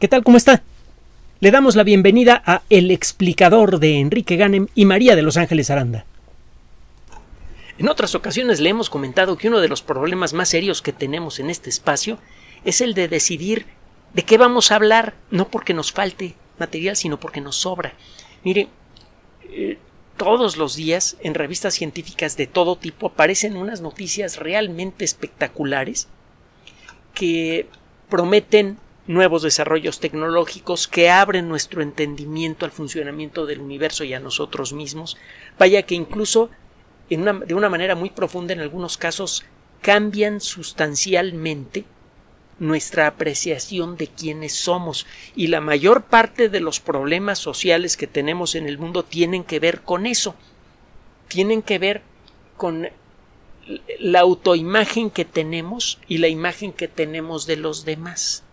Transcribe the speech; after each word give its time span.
¿Qué 0.00 0.08
tal? 0.08 0.24
¿Cómo 0.24 0.36
está? 0.36 0.62
Le 1.38 1.52
damos 1.52 1.76
la 1.76 1.84
bienvenida 1.84 2.42
a 2.44 2.62
El 2.68 2.90
explicador 2.90 3.78
de 3.78 4.00
Enrique 4.00 4.36
Ganem 4.36 4.66
y 4.74 4.86
María 4.86 5.14
de 5.14 5.22
Los 5.22 5.36
Ángeles 5.36 5.70
Aranda. 5.70 6.04
En 7.78 7.88
otras 7.88 8.16
ocasiones 8.16 8.58
le 8.58 8.70
hemos 8.70 8.90
comentado 8.90 9.36
que 9.36 9.46
uno 9.46 9.60
de 9.60 9.68
los 9.68 9.82
problemas 9.82 10.32
más 10.32 10.48
serios 10.48 10.82
que 10.82 10.92
tenemos 10.92 11.38
en 11.38 11.48
este 11.48 11.70
espacio 11.70 12.18
es 12.64 12.80
el 12.80 12.94
de 12.94 13.06
decidir 13.06 13.66
de 14.14 14.24
qué 14.24 14.36
vamos 14.36 14.72
a 14.72 14.76
hablar, 14.76 15.14
no 15.30 15.46
porque 15.48 15.74
nos 15.74 15.92
falte 15.92 16.34
material, 16.58 16.96
sino 16.96 17.20
porque 17.20 17.40
nos 17.40 17.56
sobra. 17.56 17.94
Mire, 18.42 18.68
eh, 19.50 19.78
todos 20.16 20.56
los 20.56 20.74
días 20.74 21.16
en 21.20 21.34
revistas 21.34 21.74
científicas 21.74 22.36
de 22.36 22.48
todo 22.48 22.76
tipo 22.76 23.06
aparecen 23.06 23.56
unas 23.56 23.80
noticias 23.80 24.38
realmente 24.38 25.04
espectaculares 25.04 26.08
que 27.14 27.68
prometen 28.08 28.78
nuevos 29.06 29.42
desarrollos 29.42 30.00
tecnológicos 30.00 30.88
que 30.88 31.10
abren 31.10 31.48
nuestro 31.48 31.82
entendimiento 31.82 32.64
al 32.64 32.72
funcionamiento 32.72 33.46
del 33.46 33.60
universo 33.60 34.04
y 34.04 34.14
a 34.14 34.20
nosotros 34.20 34.72
mismos. 34.72 35.16
Vaya 35.58 35.82
que 35.82 35.94
incluso 35.94 36.50
de 37.08 37.54
una 37.54 37.68
manera 37.68 37.94
muy 37.94 38.10
profunda 38.10 38.54
en 38.54 38.60
algunos 38.60 38.96
casos 38.96 39.44
cambian 39.82 40.40
sustancialmente 40.40 41.84
nuestra 42.58 43.06
apreciación 43.06 43.96
de 43.96 44.06
quiénes 44.06 44.54
somos 44.54 45.06
y 45.34 45.48
la 45.48 45.60
mayor 45.60 46.04
parte 46.04 46.48
de 46.48 46.60
los 46.60 46.80
problemas 46.80 47.38
sociales 47.38 47.96
que 47.96 48.06
tenemos 48.06 48.54
en 48.54 48.66
el 48.66 48.78
mundo 48.78 49.04
tienen 49.04 49.44
que 49.44 49.60
ver 49.60 49.82
con 49.82 50.06
eso, 50.06 50.34
tienen 51.28 51.62
que 51.62 51.78
ver 51.78 52.02
con 52.56 52.88
la 53.98 54.20
autoimagen 54.20 55.10
que 55.10 55.24
tenemos 55.24 55.98
y 56.06 56.18
la 56.18 56.28
imagen 56.28 56.72
que 56.72 56.88
tenemos 56.88 57.46
de 57.46 57.56
los 57.56 57.84
demás. 57.84 58.43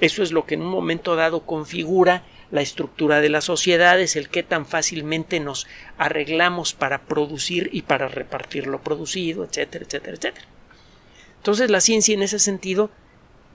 Eso 0.00 0.22
es 0.22 0.32
lo 0.32 0.46
que 0.46 0.54
en 0.54 0.62
un 0.62 0.70
momento 0.70 1.14
dado 1.14 1.42
configura 1.42 2.24
la 2.50 2.62
estructura 2.62 3.20
de 3.20 3.28
las 3.28 3.44
sociedades, 3.44 4.16
el 4.16 4.28
que 4.28 4.42
tan 4.42 4.66
fácilmente 4.66 5.40
nos 5.40 5.66
arreglamos 5.98 6.72
para 6.72 7.02
producir 7.02 7.68
y 7.72 7.82
para 7.82 8.08
repartir 8.08 8.66
lo 8.66 8.80
producido, 8.80 9.44
etcétera, 9.44 9.84
etcétera, 9.84 10.16
etcétera. 10.16 10.46
Entonces 11.36 11.70
la 11.70 11.80
ciencia 11.80 12.14
en 12.14 12.22
ese 12.22 12.38
sentido, 12.38 12.90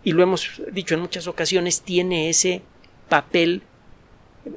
y 0.03 0.11
lo 0.11 0.23
hemos 0.23 0.61
dicho 0.71 0.93
en 0.93 1.01
muchas 1.01 1.27
ocasiones, 1.27 1.81
tiene 1.81 2.29
ese 2.29 2.61
papel 3.09 3.63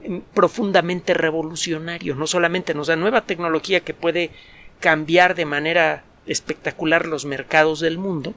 mm, 0.07 0.19
profundamente 0.34 1.15
revolucionario. 1.15 2.15
No 2.15 2.27
solamente 2.27 2.75
nos 2.75 2.87
da 2.89 2.97
nueva 2.97 3.23
tecnología 3.23 3.81
que 3.81 3.95
puede 3.95 4.31
cambiar 4.79 5.34
de 5.34 5.47
manera 5.47 6.05
espectacular 6.27 7.07
los 7.07 7.25
mercados 7.25 7.81
del 7.81 7.99
mundo, 7.99 8.34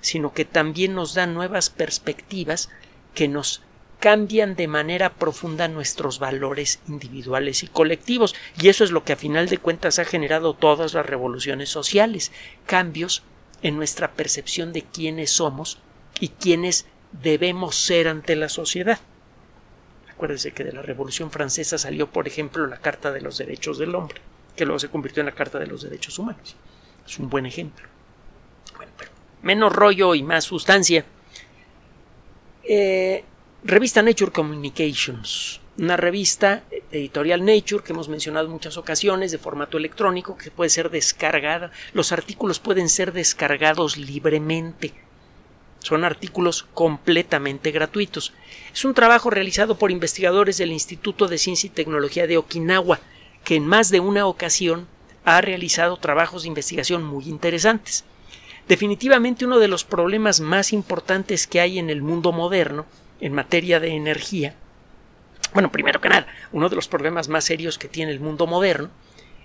sino 0.00 0.32
que 0.32 0.44
también 0.44 0.94
nos 0.94 1.14
da 1.14 1.26
nuevas 1.26 1.70
perspectivas 1.70 2.70
que 3.16 3.26
nos 3.26 3.62
cambian 3.98 4.56
de 4.56 4.68
manera 4.68 5.14
profunda 5.14 5.68
nuestros 5.68 6.18
valores 6.18 6.80
individuales 6.86 7.62
y 7.62 7.66
colectivos. 7.66 8.34
Y 8.60 8.68
eso 8.68 8.84
es 8.84 8.90
lo 8.92 9.04
que 9.04 9.14
a 9.14 9.16
final 9.16 9.48
de 9.48 9.58
cuentas 9.58 9.98
ha 9.98 10.04
generado 10.04 10.54
todas 10.54 10.94
las 10.94 11.06
revoluciones 11.06 11.70
sociales, 11.70 12.30
cambios 12.66 13.22
en 13.62 13.76
nuestra 13.76 14.12
percepción 14.12 14.72
de 14.72 14.82
quiénes 14.82 15.30
somos 15.30 15.78
y 16.20 16.28
quiénes 16.28 16.86
debemos 17.10 17.74
ser 17.74 18.06
ante 18.06 18.36
la 18.36 18.50
sociedad. 18.50 19.00
Acuérdense 20.10 20.52
que 20.52 20.64
de 20.64 20.72
la 20.72 20.82
Revolución 20.82 21.30
Francesa 21.30 21.78
salió, 21.78 22.10
por 22.10 22.28
ejemplo, 22.28 22.66
la 22.66 22.78
Carta 22.78 23.12
de 23.12 23.22
los 23.22 23.38
Derechos 23.38 23.78
del 23.78 23.94
Hombre, 23.94 24.20
que 24.56 24.66
luego 24.66 24.78
se 24.78 24.88
convirtió 24.88 25.20
en 25.20 25.26
la 25.26 25.34
Carta 25.34 25.58
de 25.58 25.66
los 25.66 25.82
Derechos 25.82 26.18
Humanos. 26.18 26.54
Es 27.06 27.18
un 27.18 27.28
buen 27.28 27.46
ejemplo. 27.46 27.86
Bueno, 28.76 28.92
pero 28.96 29.10
menos 29.42 29.72
rollo 29.72 30.14
y 30.14 30.22
más 30.22 30.44
sustancia. 30.44 31.04
Eh, 32.68 33.22
revista 33.62 34.02
Nature 34.02 34.32
Communications, 34.32 35.60
una 35.78 35.96
revista 35.96 36.64
editorial 36.90 37.44
Nature 37.44 37.84
que 37.84 37.92
hemos 37.92 38.08
mencionado 38.08 38.46
en 38.46 38.52
muchas 38.52 38.76
ocasiones 38.76 39.30
de 39.30 39.38
formato 39.38 39.78
electrónico 39.78 40.36
que 40.36 40.50
puede 40.50 40.70
ser 40.70 40.90
descargada. 40.90 41.70
Los 41.92 42.10
artículos 42.10 42.58
pueden 42.58 42.88
ser 42.88 43.12
descargados 43.12 43.96
libremente. 43.96 44.94
Son 45.78 46.04
artículos 46.04 46.66
completamente 46.74 47.70
gratuitos. 47.70 48.32
Es 48.74 48.84
un 48.84 48.94
trabajo 48.94 49.30
realizado 49.30 49.78
por 49.78 49.92
investigadores 49.92 50.58
del 50.58 50.72
Instituto 50.72 51.28
de 51.28 51.38
Ciencia 51.38 51.68
y 51.68 51.70
Tecnología 51.70 52.26
de 52.26 52.36
Okinawa, 52.36 52.98
que 53.44 53.54
en 53.54 53.64
más 53.64 53.90
de 53.90 54.00
una 54.00 54.26
ocasión 54.26 54.88
ha 55.24 55.40
realizado 55.40 55.98
trabajos 55.98 56.42
de 56.42 56.48
investigación 56.48 57.04
muy 57.04 57.28
interesantes. 57.28 58.04
Definitivamente 58.68 59.44
uno 59.44 59.58
de 59.58 59.68
los 59.68 59.84
problemas 59.84 60.40
más 60.40 60.72
importantes 60.72 61.46
que 61.46 61.60
hay 61.60 61.78
en 61.78 61.88
el 61.88 62.02
mundo 62.02 62.32
moderno 62.32 62.86
en 63.20 63.32
materia 63.32 63.80
de 63.80 63.90
energía, 63.90 64.54
bueno, 65.54 65.70
primero 65.70 66.00
que 66.00 66.08
nada, 66.08 66.26
uno 66.52 66.68
de 66.68 66.76
los 66.76 66.88
problemas 66.88 67.28
más 67.28 67.44
serios 67.44 67.78
que 67.78 67.88
tiene 67.88 68.12
el 68.12 68.20
mundo 68.20 68.46
moderno 68.46 68.90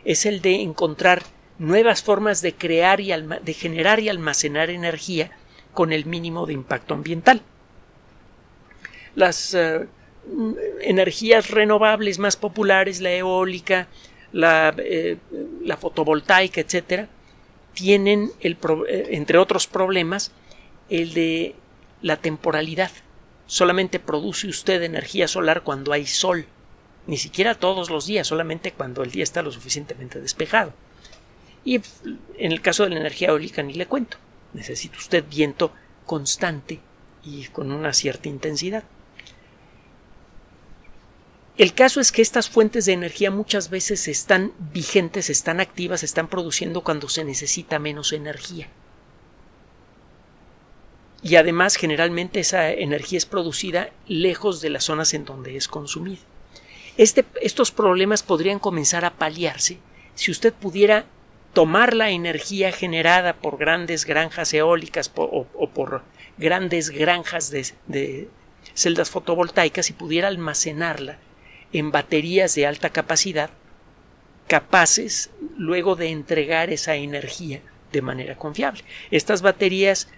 es 0.03 0.25
el 0.25 0.41
de 0.41 0.61
encontrar 0.61 1.23
nuevas 1.59 2.01
formas 2.01 2.41
de 2.41 2.53
crear 2.53 2.99
y 2.99 3.11
de 3.11 3.53
generar 3.53 3.99
y 3.99 4.09
almacenar 4.09 4.69
energía 4.69 5.31
con 5.73 5.93
el 5.93 6.05
mínimo 6.05 6.45
de 6.45 6.53
impacto 6.53 6.95
ambiental. 6.95 7.41
Las 9.15 9.53
eh, 9.53 9.87
energías 10.81 11.51
renovables 11.51 12.19
más 12.19 12.35
populares, 12.35 12.99
la 12.99 13.11
eólica, 13.11 13.87
la, 14.31 14.73
eh, 14.77 15.17
la 15.63 15.77
fotovoltaica, 15.77 16.61
etcétera, 16.61 17.07
tienen, 17.73 18.31
el, 18.39 18.57
eh, 18.87 19.09
entre 19.11 19.37
otros 19.37 19.67
problemas, 19.67 20.31
el 20.89 21.13
de 21.13 21.55
la 22.01 22.17
temporalidad. 22.17 22.91
Solamente 23.45 23.99
produce 23.99 24.47
usted 24.47 24.81
energía 24.81 25.27
solar 25.27 25.63
cuando 25.63 25.93
hay 25.93 26.05
sol, 26.05 26.45
ni 27.07 27.17
siquiera 27.17 27.55
todos 27.55 27.89
los 27.89 28.05
días, 28.05 28.27
solamente 28.27 28.71
cuando 28.71 29.03
el 29.03 29.11
día 29.11 29.23
está 29.23 29.41
lo 29.41 29.51
suficientemente 29.51 30.21
despejado. 30.21 30.73
Y 31.63 31.81
en 32.37 32.51
el 32.51 32.61
caso 32.61 32.83
de 32.83 32.89
la 32.91 32.99
energía 32.99 33.29
eólica 33.29 33.61
ni 33.61 33.73
le 33.73 33.85
cuento. 33.85 34.17
Necesita 34.53 34.97
usted 34.97 35.23
viento 35.29 35.71
constante 36.05 36.79
y 37.23 37.45
con 37.47 37.71
una 37.71 37.93
cierta 37.93 38.29
intensidad. 38.29 38.83
El 41.57 41.73
caso 41.73 41.99
es 41.99 42.11
que 42.11 42.21
estas 42.21 42.49
fuentes 42.49 42.85
de 42.85 42.93
energía 42.93 43.29
muchas 43.29 43.69
veces 43.69 44.07
están 44.07 44.53
vigentes, 44.73 45.29
están 45.29 45.59
activas, 45.59 46.01
están 46.01 46.27
produciendo 46.27 46.81
cuando 46.81 47.09
se 47.09 47.25
necesita 47.25 47.77
menos 47.77 48.13
energía. 48.13 48.69
Y 51.21 51.35
además 51.35 51.75
generalmente 51.75 52.39
esa 52.39 52.71
energía 52.71 53.17
es 53.17 53.25
producida 53.25 53.91
lejos 54.07 54.61
de 54.61 54.69
las 54.69 54.85
zonas 54.85 55.13
en 55.13 55.25
donde 55.25 55.57
es 55.57 55.67
consumida. 55.67 56.21
Este, 56.97 57.25
estos 57.41 57.71
problemas 57.71 58.23
podrían 58.23 58.59
comenzar 58.59 59.05
a 59.05 59.13
paliarse 59.13 59.77
si 60.15 60.31
usted 60.31 60.53
pudiera 60.53 61.05
tomar 61.53 61.93
la 61.93 62.11
energía 62.11 62.71
generada 62.71 63.33
por 63.33 63.57
grandes 63.57 64.05
granjas 64.05 64.53
eólicas 64.53 65.11
o, 65.15 65.45
por 65.73 66.03
grandes 66.37 66.89
granjas 66.89 67.51
de, 67.51 67.67
de 67.87 68.29
celdas 68.73 69.09
fotovoltaicas 69.09 69.89
y 69.89 69.93
pudiera 69.93 70.29
almacenarla 70.29 71.19
en 71.73 71.91
baterías 71.91 72.55
de 72.55 72.67
alta 72.67 72.89
capacidad 72.89 73.49
capaces 74.47 75.29
luego 75.57 75.95
de 75.95 76.09
entregar 76.09 76.71
esa 76.71 76.95
energía 76.95 77.61
de 77.91 78.01
manera 78.01 78.35
confiable. 78.37 78.83
Estas 79.09 79.41
baterías 79.41 80.09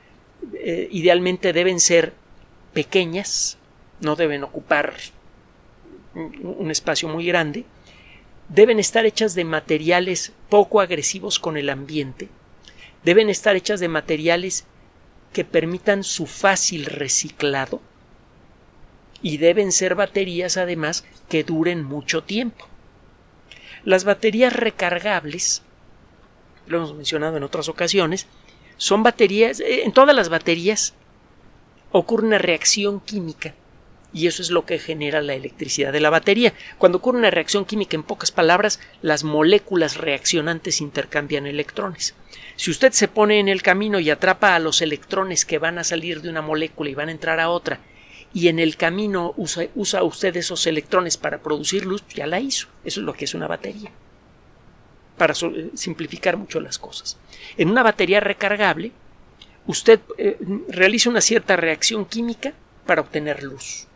eh, 0.53 0.87
idealmente 0.91 1.53
deben 1.53 1.79
ser 1.79 2.13
pequeñas, 2.73 3.57
no 4.01 4.15
deben 4.15 4.43
ocupar 4.43 4.93
un 6.15 6.71
espacio 6.71 7.07
muy 7.07 7.25
grande, 7.25 7.65
deben 8.49 8.79
estar 8.79 9.05
hechas 9.05 9.35
de 9.35 9.45
materiales 9.45 10.31
poco 10.49 10.81
agresivos 10.81 11.39
con 11.39 11.57
el 11.57 11.69
ambiente, 11.69 12.29
deben 13.03 13.29
estar 13.29 13.55
hechas 13.55 13.79
de 13.79 13.87
materiales 13.87 14.65
que 15.31 15.45
permitan 15.45 16.03
su 16.03 16.25
fácil 16.27 16.85
reciclado, 16.85 17.81
y 19.23 19.37
deben 19.37 19.71
ser 19.71 19.95
baterías 19.95 20.57
además 20.57 21.05
que 21.29 21.43
duren 21.43 21.83
mucho 21.83 22.21
tiempo. 22.23 22.67
Las 23.85 24.03
baterías 24.03 24.53
recargables, 24.53 25.63
lo 26.67 26.77
hemos 26.77 26.93
mencionado 26.93 27.37
en 27.37 27.43
otras 27.43 27.69
ocasiones, 27.69 28.27
son 28.77 29.01
baterías, 29.01 29.61
eh, 29.61 29.83
en 29.83 29.93
todas 29.93 30.15
las 30.15 30.29
baterías 30.29 30.93
ocurre 31.91 32.27
una 32.27 32.37
reacción 32.37 32.99
química 32.99 33.55
y 34.13 34.27
eso 34.27 34.41
es 34.41 34.51
lo 34.51 34.65
que 34.65 34.77
genera 34.77 35.21
la 35.21 35.33
electricidad 35.33 35.91
de 35.91 35.99
la 35.99 36.09
batería. 36.09 36.53
Cuando 36.77 36.99
ocurre 36.99 37.17
una 37.17 37.31
reacción 37.31 37.65
química, 37.65 37.95
en 37.95 38.03
pocas 38.03 38.31
palabras, 38.31 38.79
las 39.01 39.23
moléculas 39.23 39.97
reaccionantes 39.97 40.81
intercambian 40.81 41.47
electrones. 41.47 42.13
Si 42.55 42.69
usted 42.69 42.91
se 42.91 43.07
pone 43.07 43.39
en 43.39 43.47
el 43.47 43.63
camino 43.63 43.99
y 43.99 44.11
atrapa 44.11 44.53
a 44.53 44.59
los 44.59 44.81
electrones 44.81 45.45
que 45.45 45.57
van 45.57 45.79
a 45.79 45.83
salir 45.83 46.21
de 46.21 46.29
una 46.29 46.41
molécula 46.41 46.89
y 46.91 46.95
van 46.95 47.09
a 47.09 47.13
entrar 47.13 47.39
a 47.39 47.49
otra 47.49 47.79
y 48.33 48.47
en 48.47 48.57
el 48.57 48.77
camino 48.77 49.33
usa, 49.37 50.03
usted 50.03 50.35
esos 50.35 50.65
electrones 50.65 51.17
para 51.17 51.37
producir 51.37 51.85
luz, 51.85 52.03
ya 52.13 52.25
la 52.25 52.39
hizo. 52.39 52.67
Eso 52.83 52.99
es 52.99 53.05
lo 53.05 53.13
que 53.13 53.25
es 53.25 53.35
una 53.35 53.47
batería. 53.47 53.91
Para 55.17 55.33
eh, 55.33 55.69
simplificar 55.75 56.35
mucho 56.35 56.59
las 56.59 56.79
cosas. 56.79 57.17
En 57.57 57.69
una 57.69 57.83
batería 57.83 58.19
recargable, 58.19 58.91
usted 59.67 59.99
eh, 60.17 60.37
realiza 60.67 61.11
una 61.11 61.21
cierta 61.21 61.55
reacción 61.55 62.05
química 62.05 62.53
para 62.87 63.01
obtener 63.01 63.43
luz. 63.43 63.87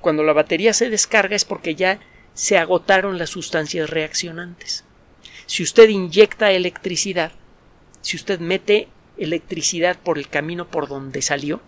Cuando 0.00 0.22
la 0.22 0.32
batería 0.32 0.72
se 0.72 0.88
descarga 0.88 1.36
es 1.36 1.44
porque 1.44 1.74
ya 1.74 2.00
se 2.32 2.56
agotaron 2.56 3.18
las 3.18 3.28
sustancias 3.28 3.90
reaccionantes. 3.90 4.84
Si 5.44 5.62
usted 5.62 5.90
inyecta 5.90 6.52
electricidad, 6.52 7.32
si 8.00 8.16
usted 8.16 8.40
mete 8.40 8.88
electricidad 9.18 9.98
por 9.98 10.16
el 10.16 10.28
camino 10.28 10.66
por 10.66 10.88
donde 10.88 11.20
salió, 11.20 11.60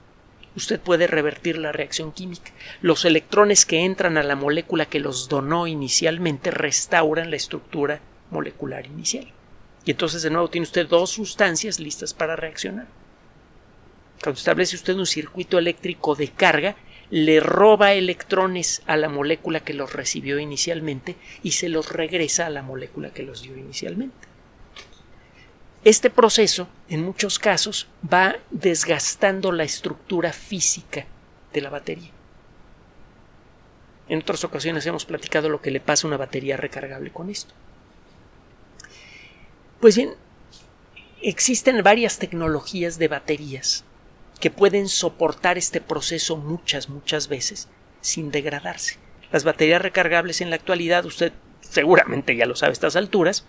usted 0.57 0.81
puede 0.81 1.07
revertir 1.07 1.59
la 1.59 1.73
reacción 1.73 2.13
química. 2.13 2.53
Los 2.81 3.05
electrones 3.05 3.67
que 3.67 3.85
entran 3.85 4.19
a 4.19 4.23
la 4.23 4.37
molécula 4.37 4.87
que 4.87 5.01
los 5.01 5.29
donó 5.29 5.67
inicialmente 5.67 6.51
restauran 6.51 7.31
la 7.31 7.37
estructura 7.37 8.01
molecular 8.31 8.87
inicial. 8.87 9.29
Y 9.85 9.93
entonces 9.93 10.23
de 10.23 10.31
nuevo 10.31 10.49
tiene 10.49 10.67
usted 10.67 10.87
dos 10.87 11.11
sustancias 11.11 11.81
listas 11.81 12.15
para 12.15 12.37
reaccionar. 12.37 12.87
Cuando 14.23 14.39
establece 14.39 14.77
usted 14.77 14.95
un 14.95 15.07
circuito 15.07 15.59
eléctrico 15.59 16.15
de 16.15 16.29
carga, 16.29 16.77
le 17.11 17.41
roba 17.41 17.93
electrones 17.93 18.83
a 18.87 18.97
la 18.97 19.09
molécula 19.09 19.61
que 19.61 19.75
los 19.75 19.93
recibió 19.93 20.39
inicialmente 20.39 21.17
y 21.43 21.53
se 21.53 21.69
los 21.69 21.91
regresa 21.91 22.47
a 22.47 22.51
la 22.51 22.63
molécula 22.63 23.11
que 23.11 23.23
los 23.23 23.43
dio 23.43 23.57
inicialmente. 23.57 24.32
Este 25.85 26.11
proceso, 26.11 26.69
en 26.89 27.03
muchos 27.03 27.39
casos, 27.41 27.89
va 28.13 28.37
desgastando 28.51 29.51
la 29.51 29.65
estructura 29.65 30.33
física 30.33 31.07
de 31.53 31.61
la 31.61 31.71
batería. 31.71 32.11
En 34.09 34.21
otras 34.21 34.45
ocasiones 34.45 34.87
hemos 34.87 35.05
platicado 35.05 35.49
lo 35.49 35.61
que 35.61 35.71
le 35.73 35.81
pasa 35.81 36.07
a 36.07 36.09
una 36.09 36.17
batería 36.17 36.57
recargable 36.57 37.11
con 37.11 37.31
esto. 37.31 37.53
Pues 39.81 39.97
bien, 39.97 40.15
existen 41.21 41.83
varias 41.83 42.19
tecnologías 42.19 42.99
de 42.99 43.09
baterías 43.09 43.85
que 44.41 44.51
pueden 44.51 44.89
soportar 44.89 45.59
este 45.59 45.81
proceso 45.81 46.37
muchas, 46.37 46.89
muchas 46.89 47.27
veces 47.29 47.69
sin 48.01 48.31
degradarse. 48.31 48.99
Las 49.33 49.43
baterías 49.43 49.83
recargables 49.83 50.41
en 50.41 50.51
la 50.51 50.57
actualidad, 50.57 51.07
usted 51.07 51.33
seguramente 51.61 52.37
ya 52.37 52.47
lo 52.47 52.55
sabe 52.55 52.71
a 52.71 52.73
estas 52.75 52.95
alturas, 52.95 53.47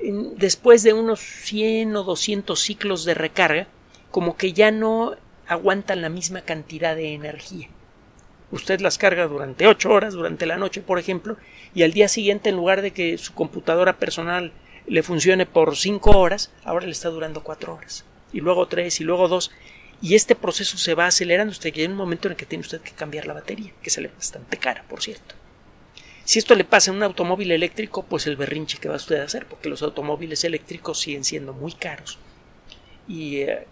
después 0.00 0.82
de 0.82 0.92
unos 0.92 1.20
100 1.20 1.96
o 1.96 2.02
200 2.04 2.60
ciclos 2.60 3.04
de 3.04 3.14
recarga, 3.14 3.66
como 4.10 4.36
que 4.36 4.52
ya 4.52 4.70
no 4.70 5.16
aguantan 5.46 6.02
la 6.02 6.08
misma 6.08 6.42
cantidad 6.42 6.96
de 6.96 7.14
energía. 7.14 7.68
Usted 8.50 8.80
las 8.80 8.98
carga 8.98 9.26
durante 9.26 9.66
8 9.66 9.90
horas, 9.90 10.14
durante 10.14 10.46
la 10.46 10.56
noche, 10.56 10.80
por 10.80 10.98
ejemplo, 10.98 11.36
y 11.74 11.82
al 11.82 11.92
día 11.92 12.08
siguiente, 12.08 12.48
en 12.48 12.56
lugar 12.56 12.80
de 12.80 12.92
que 12.92 13.18
su 13.18 13.34
computadora 13.34 13.98
personal 13.98 14.52
le 14.86 15.02
funcione 15.02 15.46
por 15.46 15.76
5 15.76 16.10
horas, 16.16 16.52
ahora 16.64 16.86
le 16.86 16.92
está 16.92 17.08
durando 17.08 17.42
4 17.42 17.74
horas, 17.74 18.04
y 18.32 18.40
luego 18.40 18.66
3, 18.66 19.00
y 19.00 19.04
luego 19.04 19.28
2, 19.28 19.50
y 20.00 20.14
este 20.14 20.36
proceso 20.36 20.78
se 20.78 20.94
va 20.94 21.06
acelerando 21.06 21.54
que 21.60 21.72
llega 21.72 21.90
un 21.90 21.96
momento 21.96 22.28
en 22.28 22.32
el 22.32 22.36
que 22.36 22.46
tiene 22.46 22.62
usted 22.62 22.80
que 22.80 22.92
cambiar 22.92 23.26
la 23.26 23.34
batería, 23.34 23.72
que 23.82 23.90
sale 23.90 24.10
bastante 24.14 24.56
cara, 24.58 24.84
por 24.88 25.02
cierto. 25.02 25.34
Si 26.26 26.40
esto 26.40 26.56
le 26.56 26.64
pasa 26.64 26.90
en 26.90 26.96
un 26.96 27.04
automóvil 27.04 27.52
eléctrico, 27.52 28.02
pues 28.02 28.26
el 28.26 28.34
berrinche 28.34 28.78
que 28.78 28.88
va 28.88 28.96
usted 28.96 29.20
a 29.20 29.22
hacer, 29.22 29.46
porque 29.46 29.68
los 29.68 29.80
automóviles 29.82 30.42
eléctricos 30.42 30.98
siguen 30.98 31.22
siendo 31.22 31.52
muy 31.52 31.70
caros. 31.70 32.18
Y 33.06 33.36
eh, 33.42 33.64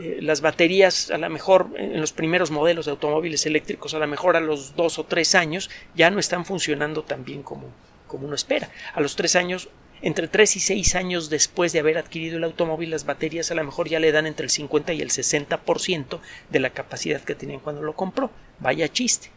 eh, 0.00 0.18
las 0.20 0.40
baterías, 0.40 1.12
a 1.12 1.18
lo 1.18 1.30
mejor 1.30 1.68
en 1.76 2.00
los 2.00 2.12
primeros 2.12 2.50
modelos 2.50 2.86
de 2.86 2.90
automóviles 2.90 3.46
eléctricos, 3.46 3.94
a 3.94 4.00
lo 4.00 4.08
mejor 4.08 4.34
a 4.34 4.40
los 4.40 4.74
dos 4.74 4.98
o 4.98 5.04
tres 5.04 5.36
años, 5.36 5.70
ya 5.94 6.10
no 6.10 6.18
están 6.18 6.44
funcionando 6.44 7.04
tan 7.04 7.24
bien 7.24 7.44
como, 7.44 7.68
como 8.08 8.26
uno 8.26 8.34
espera. 8.34 8.68
A 8.94 9.00
los 9.00 9.14
tres 9.14 9.36
años, 9.36 9.68
entre 10.00 10.26
tres 10.26 10.56
y 10.56 10.60
seis 10.60 10.96
años 10.96 11.30
después 11.30 11.72
de 11.72 11.78
haber 11.78 11.98
adquirido 11.98 12.36
el 12.36 12.42
automóvil, 12.42 12.90
las 12.90 13.06
baterías 13.06 13.52
a 13.52 13.54
lo 13.54 13.62
mejor 13.62 13.88
ya 13.88 14.00
le 14.00 14.10
dan 14.10 14.26
entre 14.26 14.42
el 14.42 14.50
50 14.50 14.92
y 14.92 15.02
el 15.02 15.10
60% 15.10 16.18
de 16.50 16.58
la 16.58 16.70
capacidad 16.70 17.20
que 17.20 17.36
tenían 17.36 17.60
cuando 17.60 17.80
lo 17.80 17.94
compró. 17.94 18.32
Vaya 18.58 18.88
chiste 18.88 19.30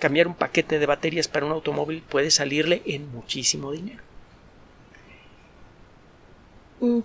cambiar 0.00 0.26
un 0.26 0.34
paquete 0.34 0.80
de 0.80 0.86
baterías 0.86 1.28
para 1.28 1.46
un 1.46 1.52
automóvil 1.52 2.02
puede 2.02 2.32
salirle 2.32 2.82
en 2.86 3.12
muchísimo 3.12 3.70
dinero. 3.70 4.02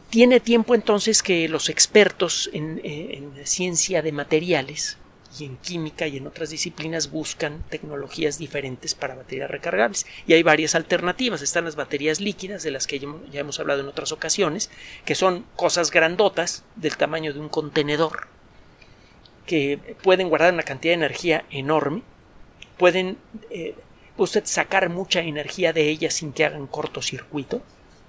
Tiene 0.10 0.40
tiempo 0.40 0.74
entonces 0.74 1.22
que 1.22 1.50
los 1.50 1.68
expertos 1.68 2.50
en, 2.54 2.80
eh, 2.84 3.18
en, 3.18 3.46
ciencia 3.46 4.02
de 4.02 4.14
materiales 4.14 4.98
y 5.38 5.44
en 5.44 5.58
química 5.58 6.08
y 6.08 6.16
en 6.16 6.28
otras 6.28 6.50
disciplinas 6.50 7.12
buscan 7.12 7.62
tecnologías 7.70 8.38
diferentes 8.38 8.96
para 8.96 9.16
baterías 9.16 9.52
recargables. 9.52 10.06
Y 10.26 10.34
hay 10.34 10.44
varias 10.44 10.76
alternativas. 10.76 11.42
Están 11.42 11.66
las 11.66 11.76
baterías 11.76 12.22
líquidas, 12.22 12.64
de 12.64 12.72
las 12.72 12.88
que 12.88 13.00
ya 13.00 13.40
hemos 13.42 13.60
hablado 13.60 13.82
en 13.82 13.90
otras 13.90 14.14
ocasiones, 14.14 14.70
que 15.04 15.14
son 15.14 15.46
cosas 15.58 15.92
grandotas 15.92 16.64
del 16.78 16.96
tamaño 16.96 17.34
de 17.34 17.42
un 17.42 17.50
contenedor, 17.50 18.30
que 19.46 19.98
pueden 20.02 20.30
guardar 20.30 20.54
una 20.54 20.64
cantidad 20.64 20.92
de 20.92 21.06
energía 21.06 21.44
enorme 21.50 22.02
pueden 22.78 23.18
eh, 23.50 23.76
usted 24.18 24.46
sacar 24.46 24.90
mucha 24.90 25.22
energía 25.22 25.74
de 25.74 25.90
ellas 25.90 26.14
sin 26.14 26.34
que 26.34 26.46
hagan 26.46 26.68
cortocircuito, 26.68 27.62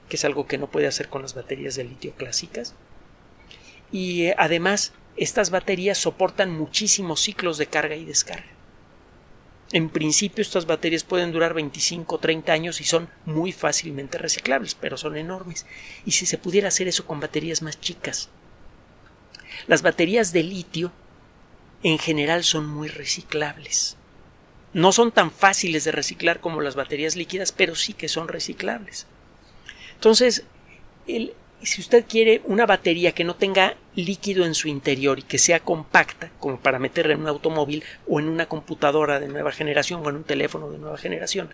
que 0.08 0.16
es 0.16 0.24
algo 0.24 0.46
que 0.46 0.58
no 0.58 0.68
puede 0.68 0.86
hacer 0.86 1.08
con 1.08 1.22
las 1.22 1.34
baterías 1.34 1.76
de 1.76 1.84
litio 1.84 2.12
clásicas. 2.12 2.74
Y 3.92 4.26
eh, 4.26 4.34
además, 4.38 4.92
estas 5.16 5.50
baterías 5.50 5.98
soportan 5.98 6.50
muchísimos 6.50 7.20
ciclos 7.20 7.58
de 7.58 7.66
carga 7.66 7.96
y 7.96 8.04
descarga. 8.04 8.56
En 9.72 9.88
principio, 9.88 10.42
estas 10.42 10.66
baterías 10.66 11.02
pueden 11.02 11.32
durar 11.32 11.52
25 11.52 12.14
o 12.14 12.18
30 12.18 12.52
años 12.52 12.80
y 12.80 12.84
son 12.84 13.08
muy 13.24 13.50
fácilmente 13.50 14.16
reciclables, 14.16 14.76
pero 14.76 14.96
son 14.96 15.16
enormes. 15.16 15.66
Y 16.04 16.12
si 16.12 16.24
se 16.24 16.38
pudiera 16.38 16.68
hacer 16.68 16.86
eso 16.86 17.04
con 17.04 17.18
baterías 17.18 17.62
más 17.62 17.80
chicas. 17.80 18.28
Las 19.66 19.82
baterías 19.82 20.32
de 20.32 20.44
litio 20.44 20.92
en 21.82 21.98
general 21.98 22.44
son 22.44 22.68
muy 22.68 22.88
reciclables. 22.88 23.96
No 24.76 24.92
son 24.92 25.10
tan 25.10 25.30
fáciles 25.30 25.84
de 25.84 25.90
reciclar 25.90 26.38
como 26.38 26.60
las 26.60 26.74
baterías 26.74 27.16
líquidas, 27.16 27.50
pero 27.50 27.74
sí 27.74 27.94
que 27.94 28.08
son 28.08 28.28
reciclables. 28.28 29.06
Entonces, 29.94 30.44
si 31.62 31.80
usted 31.80 32.04
quiere 32.06 32.42
una 32.44 32.66
batería 32.66 33.12
que 33.12 33.24
no 33.24 33.36
tenga 33.36 33.78
líquido 33.94 34.44
en 34.44 34.54
su 34.54 34.68
interior 34.68 35.18
y 35.18 35.22
que 35.22 35.38
sea 35.38 35.60
compacta, 35.60 36.30
como 36.38 36.60
para 36.60 36.78
meterla 36.78 37.14
en 37.14 37.22
un 37.22 37.28
automóvil 37.28 37.84
o 38.06 38.20
en 38.20 38.28
una 38.28 38.50
computadora 38.50 39.18
de 39.18 39.28
nueva 39.28 39.50
generación 39.50 40.04
o 40.04 40.10
en 40.10 40.16
un 40.16 40.24
teléfono 40.24 40.70
de 40.70 40.76
nueva 40.76 40.98
generación, 40.98 41.48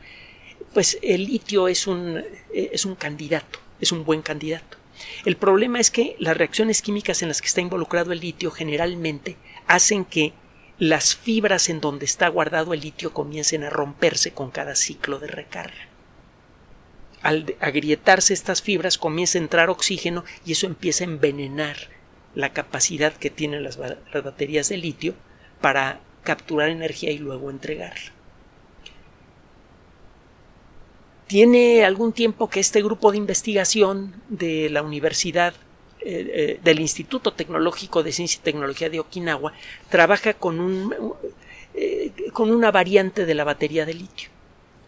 pues 0.74 0.98
el 1.00 1.26
litio 1.26 1.68
es 1.68 1.86
un, 1.86 2.24
es 2.52 2.84
un 2.84 2.96
candidato, 2.96 3.60
es 3.80 3.92
un 3.92 4.04
buen 4.04 4.22
candidato. 4.22 4.78
El 5.24 5.36
problema 5.36 5.78
es 5.78 5.92
que 5.92 6.16
las 6.18 6.36
reacciones 6.36 6.82
químicas 6.82 7.22
en 7.22 7.28
las 7.28 7.40
que 7.40 7.46
está 7.46 7.60
involucrado 7.60 8.10
el 8.10 8.18
litio 8.18 8.50
generalmente 8.50 9.36
hacen 9.68 10.04
que 10.04 10.32
las 10.82 11.14
fibras 11.14 11.68
en 11.68 11.80
donde 11.80 12.04
está 12.04 12.26
guardado 12.26 12.74
el 12.74 12.80
litio 12.80 13.14
comiencen 13.14 13.62
a 13.62 13.70
romperse 13.70 14.32
con 14.32 14.50
cada 14.50 14.74
ciclo 14.74 15.20
de 15.20 15.28
recarga. 15.28 15.86
Al 17.22 17.54
agrietarse 17.60 18.34
estas 18.34 18.62
fibras 18.62 18.98
comienza 18.98 19.38
a 19.38 19.42
entrar 19.42 19.70
oxígeno 19.70 20.24
y 20.44 20.50
eso 20.50 20.66
empieza 20.66 21.04
a 21.04 21.06
envenenar 21.06 21.76
la 22.34 22.52
capacidad 22.52 23.12
que 23.12 23.30
tienen 23.30 23.62
las, 23.62 23.78
baterías 23.78 24.70
de 24.70 24.76
litio 24.76 25.14
para 25.60 26.00
capturar 26.24 26.68
energía 26.70 27.12
y 27.12 27.18
luego 27.18 27.50
entregarla. 27.50 28.10
Tiene 31.28 31.84
algún 31.84 32.12
tiempo 32.12 32.50
que 32.50 32.58
este 32.58 32.82
grupo 32.82 33.12
de 33.12 33.18
investigación 33.18 34.20
de 34.28 34.68
la 34.68 34.82
Universidad 34.82 35.54
eh, 36.04 36.30
eh, 36.34 36.60
del 36.64 36.80
Instituto 36.80 37.32
Tecnológico 37.32 38.02
de 38.02 38.10
Ciencia 38.10 38.38
y 38.40 38.42
Tecnología 38.42 38.90
de 38.90 38.98
Okinawa 38.98 39.52
trabaja 39.88 40.34
con, 40.34 40.58
un, 40.58 41.14
eh, 41.74 42.10
con 42.32 42.50
una 42.50 42.72
variante 42.72 43.24
de 43.24 43.34
la 43.34 43.44
batería 43.44 43.86
de 43.86 43.94
litio. 43.94 44.28